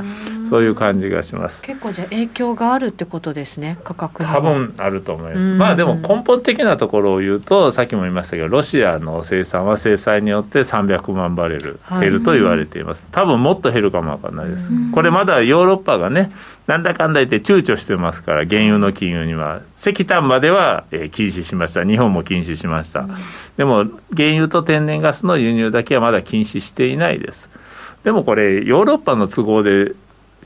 [0.50, 1.62] そういう感じがします。
[1.62, 16.32] 結構じゃ影響があるってことですね価格多分あると思います、まあでも根本的なところを言うとさっきも言いましたけどロシアの生産は制裁によって300万バレル減ると言われています、はい、多分もっと減るかもわかんないです、これまだヨーロッパがね
[16.68, 19.62] なんだかんだ言って躊躇してますから原油の禁輸には。
[19.76, 21.84] 石炭までは禁止しました。
[21.84, 23.08] 日本も禁止しました、
[23.58, 23.86] でも
[24.16, 27.50] 原油と天然ガスの輸入だけはまだ禁止していないです。
[28.04, 29.94] でもこれヨーロッパの都合で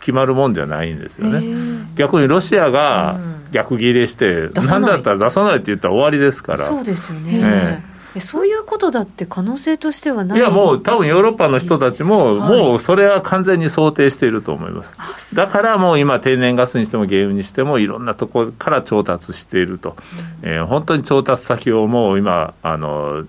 [0.04, 3.18] 決まるもんじゃないんですよね、逆にロシアが
[3.52, 6.66] 逆ギレして、なんだったら出さないって言ったら終わりですから。
[6.66, 7.84] そうですよね、
[8.16, 14.94] えそういうことだって可能性としてはないいやもう多分ヨーロッパの人たちも、もうそれは完全に想定していると思います。
[15.36, 19.96] だからもう今天然ガスにしても原油にしてもいろんなところから調達していると、
[20.44, 23.26] うん、えー、本当に調達先をもう今あの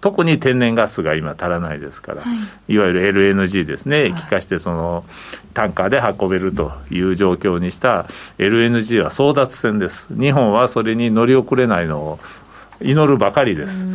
[0.00, 2.28] 特に天然ガスが今足らないですから、は
[2.68, 5.04] い、いわゆる LNG ですね、液化してその
[5.54, 8.06] タンカーで運べるという状況にした
[8.38, 10.08] LNG は争奪戦です。
[10.14, 12.18] 日本はそれに乗り遅れないのを
[12.80, 13.86] 祈るばかりです。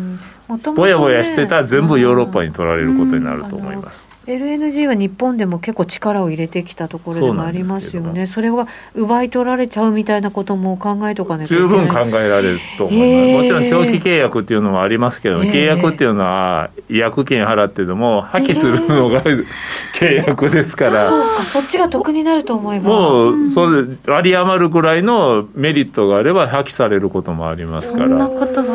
[0.76, 4.15] ぼやぼやしてたら全部ヨーロッパに取られることになると思います。
[4.28, 19.46] LNG は日本でも結構力を入れてきたところでもありますよね、それが奪い取られちゃうみたいなことも考えとかね十分考えられると思います、えー、もちろん長期契約っていうのもありますけど、えー、契約っていうのは、違約金払ってでも破棄するのが、えー、
[19.94, 22.88] 契約ですから、そうか、そっちが得になると思います。
[22.88, 28.08] もう、それ、有り余るぐらいのメリットがあれば、破棄されることもありますから。
[28.08, 28.74] そんなことが。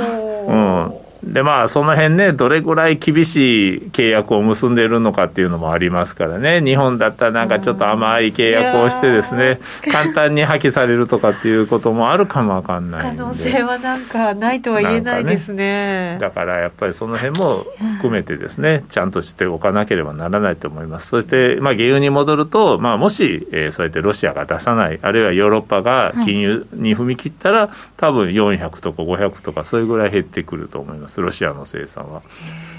[0.49, 0.57] う
[0.97, 6.63] んでまあその辺ねどれぐらい厳しい契約を結んでいるのかっていうのもありますからね。
[6.63, 9.61] 日本だったらなんかちょっと甘い契約をしてですね
[9.91, 17.67] 簡単に破棄されるとかっていうこともあるかもわかんない可能性はなんかないとは言えないですね、ね、だからやっぱりその辺も
[17.97, 21.09] 含めてですねちゃんとしておかなければならないと思います。
[21.09, 32.23] そしてまあ原油に戻ると、まあ、もし、えー、そうやってロシアが出さないあるいはヨーロッパが金融に踏み切ったら、はい、多分400とか500とかそれぐらい減ってくると思いますますロシアの生産は。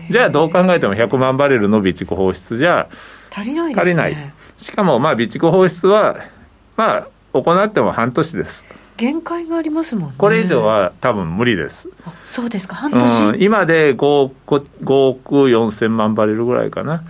[0.10, 2.88] じゃあどう考えても100万バレルの備蓄放出じゃ
[3.30, 6.18] 足りない、ね、足りないしかもまあ備蓄放出は
[6.76, 8.66] まあ行っても半年です。
[8.98, 10.16] 限界がありますもんね。
[10.18, 11.90] これ以上は多分無理です。
[12.28, 13.26] そうですか、半年？
[13.30, 17.04] うん、今で 5, 5億4千万バレルぐらいかな。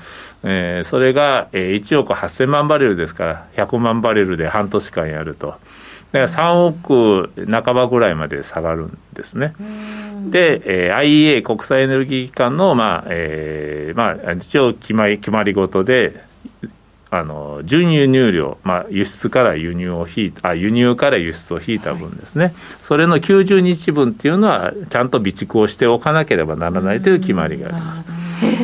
[0.43, 5.55] えー、それが、えー、1億8千万バレルですから、100万バレルで半年間やると。
[6.12, 9.53] だから3億半ばぐらいまで下がるんですね。
[10.30, 16.24] で、えー、IEA 国際エネルギー機関の、まあえーまあ、一応決まり決まり事で
[17.09, 28.05] あの準輸入量、まあ、輸出から輸入を引いあ輸入から輸出を引いた分ですね、はい、それの90日分っていうのはちゃんと備蓄をしておかなければならないという決まりがあります。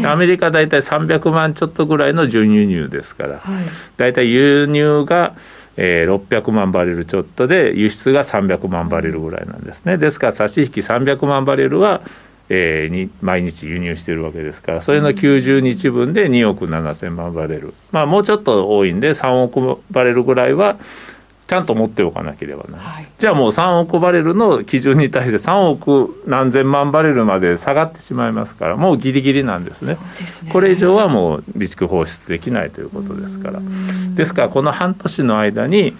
[0.05, 3.65] アメリカ大体300万ちょっとぐらいの準輸入ですから、はい、
[3.97, 5.35] 大体輸入が
[5.77, 9.97] えー、600万バレルちょっとで輸出が300万バレルぐらいなんですね。
[9.97, 12.01] ですから差し引き300万バレルは、
[12.49, 17.73] えー、に毎日輸入しているわけですからそれの90日分で2億7000万バレル。
[17.91, 20.77] まあもうちょっと多いんで3億バレルぐらいは
[21.47, 22.77] ちゃんと持っておかなければな。
[22.77, 29.99] らない、はい、じゃあもう3億バレルの基準に対して3億何千万バレルまで下がってしまいますからもうギリギリなんですね、ね、
[30.51, 33.61] これ以上はもう備蓄放出できないということですから。
[34.15, 35.95] ですからこの半年の間に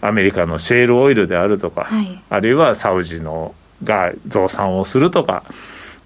[0.00, 5.44] アメリカのシェールオイルであるとか、はい、あるいはサウジのが増産をするとか、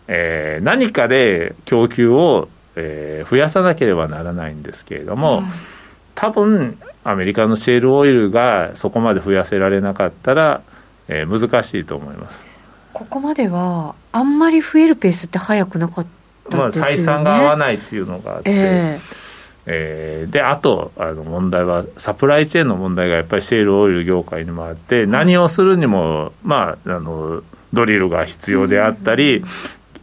[0.08, 5.42] えー、何かで供給を、えー、増やさなければならないんですけれども、
[6.14, 10.62] 多分アメリカのシェールオイルがそこまで増やせられなかったら、
[11.08, 12.46] えー、難しいと思います。
[12.92, 16.06] ここまではあんまり増えるペースって早くなかっ
[16.48, 19.24] たですよね、まあ、採算が合わないっていうのがあって、えー
[19.66, 27.42] えー、であとあの問題はサプライチェーンの問題がやっぱりシェールオイル業界にもあって何をするにも、まあ、あの
[27.72, 29.44] ドリルが必要であったり、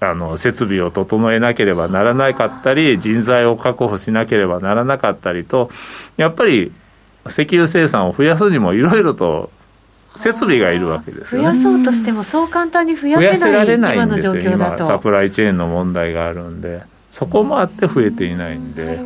[0.02, 5.70] あの設備を整えなければならなかったり人材を確保しなければならなかったりと
[6.18, 6.74] やっぱり
[7.28, 9.52] 石油生産を増やすにもいろいろと
[10.16, 14.86] 設備がいるわけです、ね、増やそうとしてもそう簡単に増やせない今の状況だと。
[14.86, 19.02] サプライチェーンの問題があるんでそこもあって増えていないんで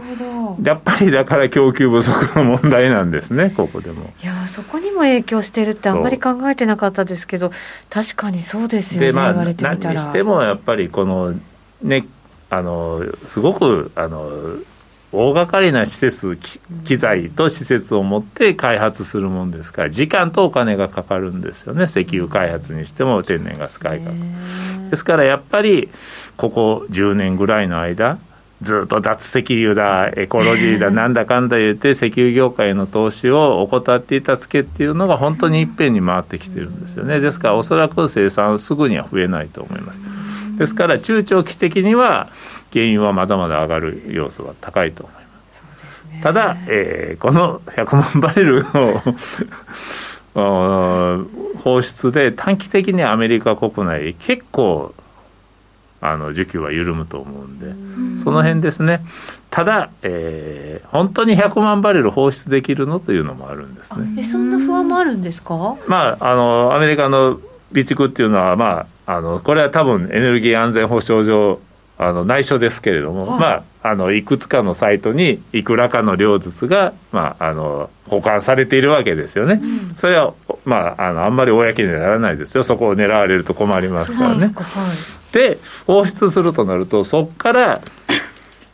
[0.64, 4.14] やっぱりだから供給不足の問題なんですねここでも。
[4.22, 7.52] いやそこにも影響してるってあんまり考えてなかったですけど
[7.90, 9.78] 確かにそうですよね、まあ、言われてみたら。
[9.78, 11.34] 何にしてもやっぱりこの
[11.82, 12.06] ね
[12.52, 14.30] あのすごくあの
[15.16, 16.38] 大掛かりな施設
[16.84, 21.86] 機材と施設を持って開発するもんですから時間とお金がかかるんですよね。
[21.86, 24.16] 石油開発にしても天然ガス開発。
[24.90, 25.90] ですからやっぱり
[26.38, 28.20] ここ10年ぐらいの間
[28.62, 37.20] ずっと脱石油だエコロジーだ なんだかんだ言って石油業界の投資を怠っていたツケっていうのが本当にいっぺんに回ってきてるんですよね。
[37.20, 40.00] ですからおそらく生産すぐには増えないと思います。
[40.58, 42.30] ですから中長期的には
[42.76, 45.64] 原油はまだまだ上がる要素は高いと思います。
[46.22, 48.66] ただ、えー、この100万バレル
[50.36, 51.26] の
[51.64, 54.94] 放出で短期的にアメリカ国内結構
[56.02, 58.20] あの需給は緩むと思うんで、ん。
[58.20, 59.04] その辺ですね。
[59.50, 64.16] ただ、えー、本当に100万バレル放出できるのというのもあるんですね。
[64.20, 65.78] えそんな不安もあるんですか？
[65.88, 67.40] まああのアメリカの
[67.72, 71.60] 備蓄っていうのはまああのこれは多分エネルギー安全保障上
[71.98, 80.34] あの内緒ですけれども、はい、まああのいくつかのサイトにいくらかの量ずつが、まあ、あの保管されているわけですよね、うん、それは、
[80.66, 82.64] まあ、あのあんまり公にならないですよ。
[82.64, 84.54] そこを狙われると困りますからね。
[84.56, 84.94] は
[85.32, 87.82] い、で放出するとなるとそこから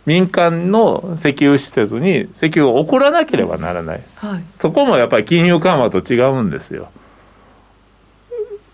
[0.06, 6.90] 民間の石油施設に石油を送らなければならない、はい、そこもやっぱり金融緩和と違うんですよ。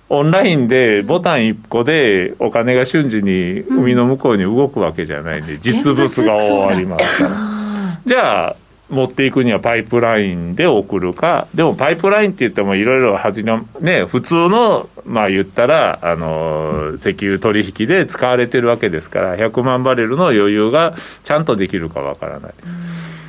[0.09, 7.99] オンラインでボタン1個でお金が瞬時に海の向こうに動くわけじゃないんで、実物が終わりますから。
[8.05, 8.55] じゃあ
[8.89, 20.95] 持っていくにはパイプラインで送るか、でもパイプラインって言ってもいろいろはじの、ね、普通の、まあ言ったら、あの、石油取引で使われてるわけですから、100万バレルの余裕が
[21.25, 22.53] ちゃんとできるかわからない。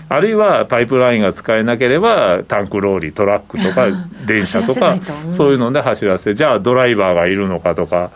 [0.09, 3.89] あるいはパイプラインが使えなければタンクローリートラックとか
[4.27, 4.99] 電車とか
[5.33, 8.11] そういうので走らせじゃあドライバーがいるのかとか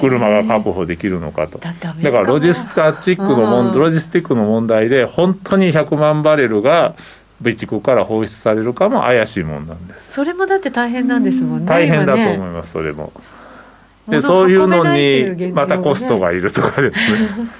[0.00, 1.58] 車が確保できるのかと。
[1.58, 6.94] だからロジスタチックの問ロジスティックの問題で本当に100万バレルが
[7.40, 10.12] 備蓄から放出されるかも怪しいもんなんです。
[10.12, 13.12] それもだって大変なんですもんね大変だと思います、それも。
[14.08, 17.50] でそういうのにまたコストがいるとかですね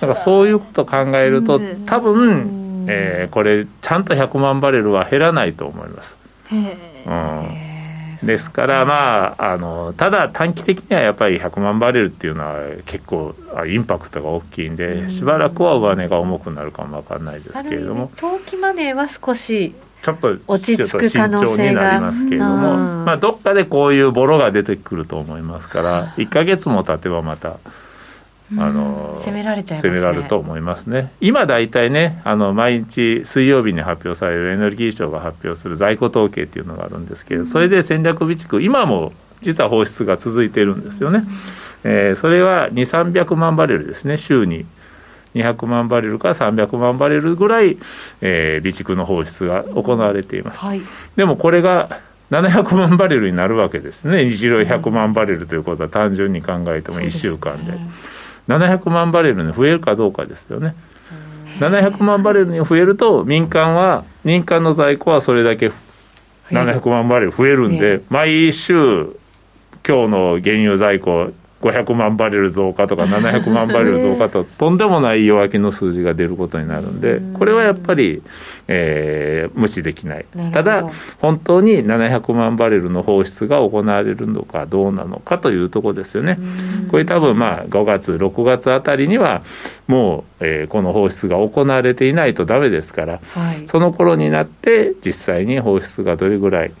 [0.00, 6.16] だからそういうことを考えると多分、えー、これちゃんと100万バレルは減らないと思います。
[6.50, 7.68] うん。
[8.22, 13.34] ですからまああのただ短期的にはやっぱり100万バレルっていうのは結構
[13.66, 18.10] インパクトが大きいんでしばらくは上値が重くなるかもわかんないですけれども。
[18.16, 27.58] 投機マネーは少しちょっと落ち着く慎重になりますけれども、まあ、どっかでこういうボロが出てくると思いますから1か月も経てばまた。
[28.56, 31.10] あの攻められちゃいます、ね、攻められると思いますね。
[31.20, 41.24] 今大体ねあの毎日水曜日に発表されるエネルギー省が発表する在庫統計っていうのがあるんですけど、それで戦略備蓄今も実は放出が続いているんですよね。
[41.84, 44.66] えー、それは2、300万バレルですね週に。
[45.34, 47.76] 200万バレルから300万バレルぐらい、
[48.22, 50.60] えー、備蓄の放出が行われています。
[50.60, 50.80] はい、
[51.16, 57.78] でもこれが700万バレルになるわけですね日量100万バレルということは単純に考えても1週間で。
[58.48, 60.74] 700万バレルに増えるかどうかですよね。
[61.60, 65.72] 700万バレルに増えると民間は民間の在庫はそれだけ
[66.50, 69.16] 700万バレル増えるんで毎週
[69.86, 78.22] 今日の原油在庫500万バレル増加とか700万バレル増加と とんでもない弱気の数字が出ることになるんでこれはやっぱり、
[78.68, 80.24] えー、無視できない。
[80.52, 80.88] ただ
[81.18, 86.38] 本当に700万バレルの放出が行われるのかどうなのかというところですよね。
[86.90, 89.42] これ多分まあ5月6月あたりには
[89.88, 96.72] もう、えー、この放出が行われていないとダメですから、はい、その頃になって実際に放出がどれぐらい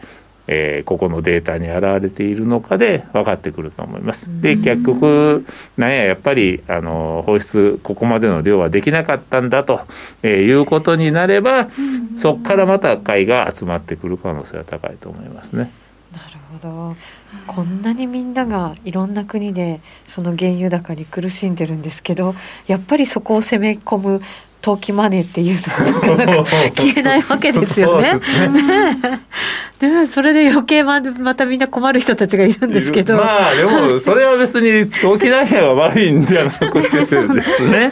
[0.48, 4.28] えー、ここのデータに表れているのかで分かってくると思います。
[4.40, 5.44] で結局
[5.76, 9.82] なんややっぱりあの放出ここまでの量はできなかったんだと、
[10.22, 11.68] えー、いうことになれば
[12.16, 15.70] そこからまた買いが集まってくる可能性は高いと思いますね。
[16.12, 16.96] なるほど
[17.46, 22.34] こんなにみんながいろんな国でその原油高に苦しんでるんですけど
[22.66, 24.22] やっぱりそこを攻め込む
[24.60, 25.58] 投機マネーっていう
[26.04, 28.14] のがなかなか消えないわけですよね。
[29.78, 33.16] で それで余計ままたみんな困る人たちがいるんですけど。
[33.16, 37.90] まあでもそれは別に投機マネーが悪いんじゃなくて ですね。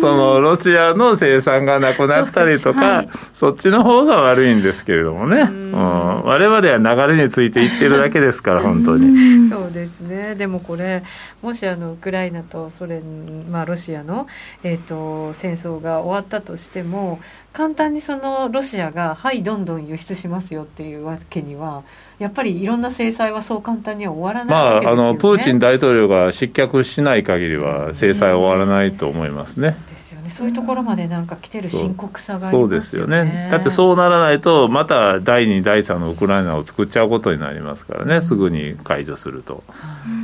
[0.00, 9.50] そのロシアの生産がなくなったりとか、はい、そっちの方が悪いんですけれどもね、うん、我々は流れについていってるだけですから本当に。
[9.50, 10.36] そうですね。
[10.36, 11.02] でもこれ
[11.44, 14.26] もしあのウクライナとソ連、まあ、ロシアの、
[14.62, 17.20] えーと、戦争が終わったとしても
[17.52, 21.84] 簡単にそのロシアがはいどんどん輸出しますよっていうわけには
[22.18, 29.76] やっぱりいろんな制裁はそう簡単には終わらないわけですよ、ね、まあ、あのプーチン大統領が失脚しない限りは制裁は終わらないと思いますね。
[29.88, 30.30] ですよね。
[30.30, 32.60] そういうところまでなんか来てる深刻さがありますよね。
[32.60, 33.48] そうですよね。
[33.50, 39.62] だってそうならないとまた第2第3のウクライナを作っちゃうことになりますからね、すぐに解除すると。
[39.72, 40.23] そも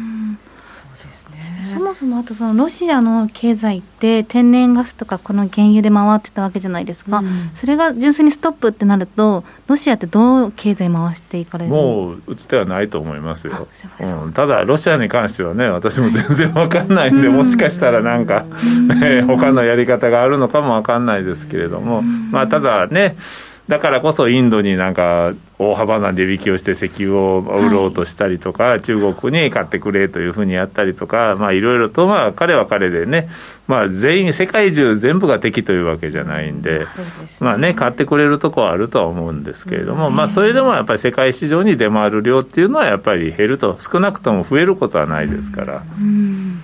[1.81, 11.71] もそもあとそのロシアの経済って天然ガスとかこの原油で回ってたわけじゃないですか、うん、それが純粋にストップってなるとロシアってどう経済回していかれる？
[11.71, 13.69] もう打つ手はないと思いますよ、
[14.01, 18.47] うん、ただロシアに関してはね私も全然わかんないんで、もしかしたらなんか、
[19.03, 23.17] えー、他のやり方があるのかもわかんないですけれども、まあただね
[23.71, 33.29] だからこそインドになんか大幅な値引きをして石油を売ろうとしたりとか、はい、中国に買ってくれというふうにやったりとか、まあ、いろいろと、まあ、彼は彼でね、
[33.69, 36.85] まあ、全員、世界中全部が敵というわけじゃないんで、
[37.39, 45.85] まあね、買ってくれるとこはあるとは思うんですけれども、まあ、それでもやっぱり世界市場に出回る量っていうのはやっぱり減ると、少なくとも増えることはないですから。
[46.01, 46.61] うん。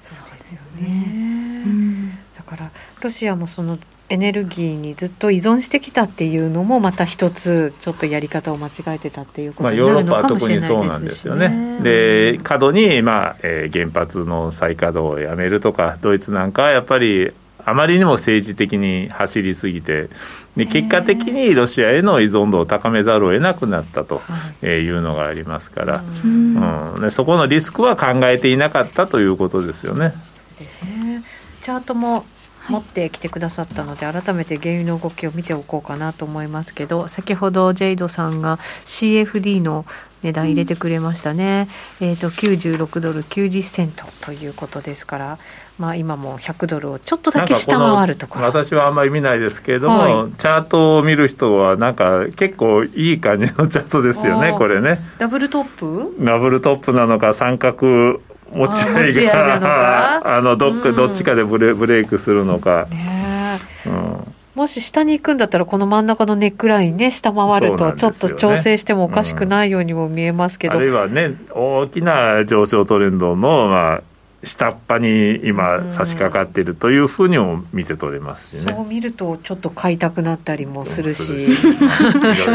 [0.00, 3.78] そうですよね、だからロシアもその
[4.10, 11.78] エネルギーにずっと依存してきたっていうのもまた一つちょっとやり方を間違えてたっていうことになるのかもしれないです、ね、まあ、ヨーロッパは特にそうなんですよね。
[11.82, 17.32] で過度に、まあえー、原発の再稼働をやめるとかドイツなんかはやっぱり
[17.64, 20.08] あまりにも政治的に走りすぎて
[20.56, 24.22] で結果的にロシアへの依存度を高めざるを得なくなったと
[24.62, 24.90] い。
[24.90, 30.14] うのがありますから、うん、うん、でそこのリスクは考えていなかったということですよね。
[30.58, 31.22] ですね。
[31.62, 32.24] チャートも
[32.70, 39.84] 持ってきてくださったので改めて原油の動きを見ておこうかなと思いますけど先ほどジェイドさんが CFD の
[40.22, 41.68] 値段入れてくれましたね、
[42.00, 45.38] うん、えーと、96ドル90セントということですから、
[45.78, 48.44] まあ、今も100ドルをちょっとだけ下回るところ。
[48.44, 54.98] 私はあんまり見ないですけれども、はい、チャートを見る人はなんか結構いい感じのチャートですよねこれね。
[55.18, 56.14] ダブルトップ？
[56.22, 58.20] ダブルトップなのか三角
[58.52, 62.86] 持ち合いがあのどっか、どっちかでブレブレイクするのか。
[62.90, 74.02] ねうん、もし下に行くんだったらこの真ん中のネックラインね下回るとちょっと調整してもおかしくないようにも見えますけど、うん、あるいはね大きな上昇トレンドの、まあ、
[74.42, 81.48] 下っ端に今差し掛かっているというふうにも見て取れますしね、そう見るとちょっと買いたくなったりもするし。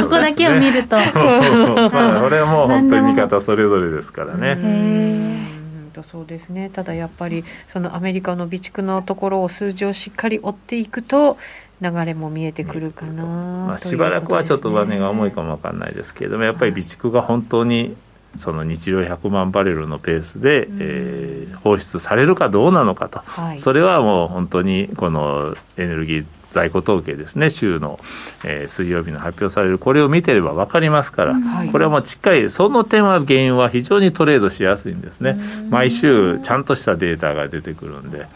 [0.01, 0.97] ここだけを見ると。
[0.97, 5.54] まあこれはもう本当に見方それぞれですからね。
[5.95, 6.69] とそうですね。
[6.69, 11.37] ただやっぱりそのアメリカの備蓄のところを数字をしっかり追っていくと
[11.81, 17.95] 流れも見えてくるかな、まあ、しばらくはちょっと上値が重いかもわかんないですけれどもやっぱり備蓄が本当に
[18.37, 26.25] その日量100万バレルのペースで、うん、えー、放出されるかどうなのかと、はい、それはもう本当にこのエネルギー
[26.55, 27.49] 在庫統計ですね。
[27.49, 27.99] 週の、
[28.45, 29.77] えー、水曜日の発表される。
[29.77, 35.37] これを見てれば分かりますから、はい、これはもうしっかりその点は原因は非常にトレードしやすいんですね。
[35.69, 38.27] 毎週ちゃんとしたデータが出てくるんで。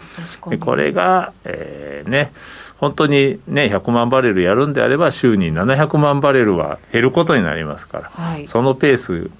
[0.49, 2.33] でこれが、えー、ね
[2.77, 9.31] 本当にね100万バレルやるんであれば週に700万バレルは減ることになりますから、はい、そのペース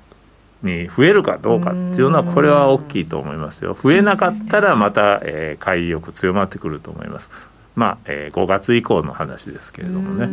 [0.64, 3.78] に増えるかどうかっていうのはこれは大きいと思いますよ。
[3.82, 7.30] 増えなかったらまた、えー、買い欲強まってくると思います
[7.76, 10.28] まあえー、5月以降の話ですけれどもね。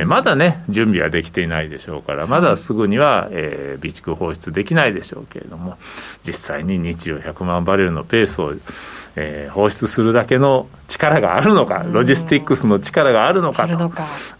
[0.00, 5.78] ねまだね準備はできていないでしょうからまだすぐには、えー、備蓄放出できないでしょうけれども
[6.22, 8.54] 実際に日量100万バレルのペースを、
[9.14, 13.92] えー、放出するだけの力があるのかロジスティックスの力があるのかと。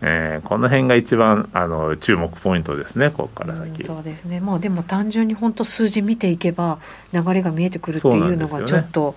[0.03, 4.41] えー、この辺が一番あの注目ポイントですねここから先、そうですね。
[4.41, 6.79] もうでも単純に本当数字見ていけば
[7.13, 9.15] 流れが見えてくるっていうのがちょっと。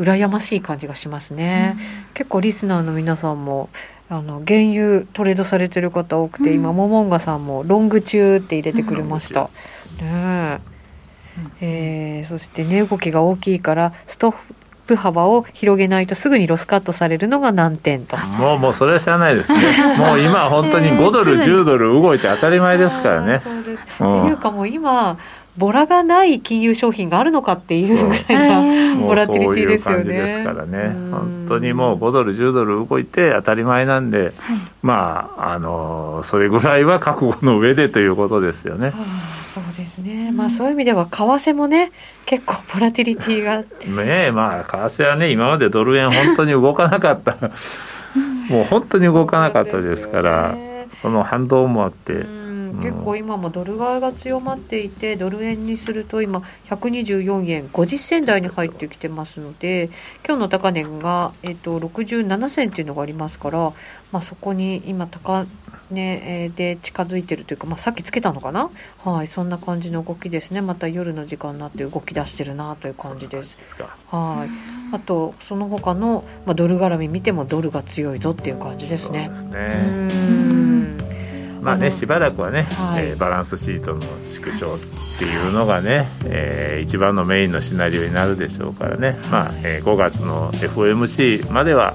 [0.00, 3.68] 羨ましい感じがしますね、うん、結構リスナーの皆さんも
[4.08, 9.50] あの原油トレードされてる方多くて、うん、今モモンガさんもロング中って入れてくれました、
[10.00, 10.60] うん、ね
[11.60, 12.22] え。
[12.24, 14.36] ー、そして値動きが大きいからストッ
[14.86, 18.16] プ幅を広げないとすぐにロスカットされるのが難点と。
[18.38, 19.60] もうもうそれは知らないですね。
[19.96, 23.40] もう今本当に5ドル10ドル動いて当たり前ですからね。
[23.44, 25.18] そうです、っていうかもう今
[25.58, 30.04] ボラがない金融商品があるのかっていうぐらいな ボラティリティですよね。
[30.04, 30.94] ですからね。
[31.10, 34.32] 本当にもう5ドル10ドル動いて当たり前なんで、はい、
[34.82, 38.92] まああのそれぐらいは覚悟の上でということですよね。
[39.42, 41.90] そうですね、まあ、そういう意味では為替もね
[42.24, 43.64] 結構ボラティリティが
[44.04, 47.36] ねまあ為替はね今までドル円本当に動かなかった。
[48.48, 50.56] もう本当に動かなかったですから
[51.00, 52.39] その反動もあって。
[52.74, 59.90] 結構今もドル買いが強まっていてドル円にすると今124円50銭台に入ってきてますので
[60.26, 63.72] 今日の高値が、えー、と67銭っていうのがありますから、
[64.12, 65.46] まあ、そこに今高
[65.90, 68.70] 値で近づいてるというか、まあ、さっきつけたのかな、
[69.04, 70.60] はい、そんな感じの動きですね。
[70.60, 73.58] また夜の時間になって動き出してるなという感じです。
[74.10, 74.46] は
[74.92, 74.94] い。
[74.94, 79.30] あとその他の、まあ、ドル絡み見てもドルが強いぞっていう感じですね。
[79.32, 81.19] そうですね
[81.62, 81.92] まあね、うん。
[81.92, 83.04] しばらくはね、はい。
[83.06, 84.00] えーバランスシートの
[84.30, 84.78] 縮小っ
[85.18, 91.94] ていうのがね、えー一番のメインのシナリオになるでしょうからね、まあえー5月の FOMC までは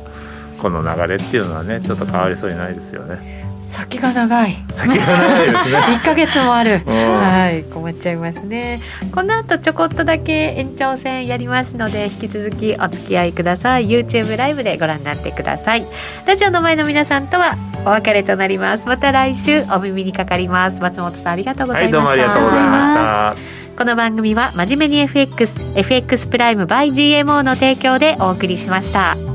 [0.61, 4.55] この流れっていうのはねちょっと変わりそうにないですよね先が長い。
[4.69, 5.77] 先が長いですね。
[6.01, 6.93] 1ヶ月もある、うん。
[6.93, 7.63] はい。
[7.63, 8.79] 困っちゃいますね。
[9.11, 13.87] この後ちょこっとだけ延長戦やりますので引き続きお付き合いください。
[13.87, 15.83] YouTube ライブでご覧になってください。
[16.25, 17.55] ラジオの前の皆さんとは
[17.85, 18.87] お別れとなります。
[18.87, 20.79] また来週お耳にかかります。
[20.81, 23.55] 松本さんありがとうござはいいました、どうもありがとうございました。
[23.77, 29.34] この番組は真面目に FX FX プライム by GMO の提供でお送りしました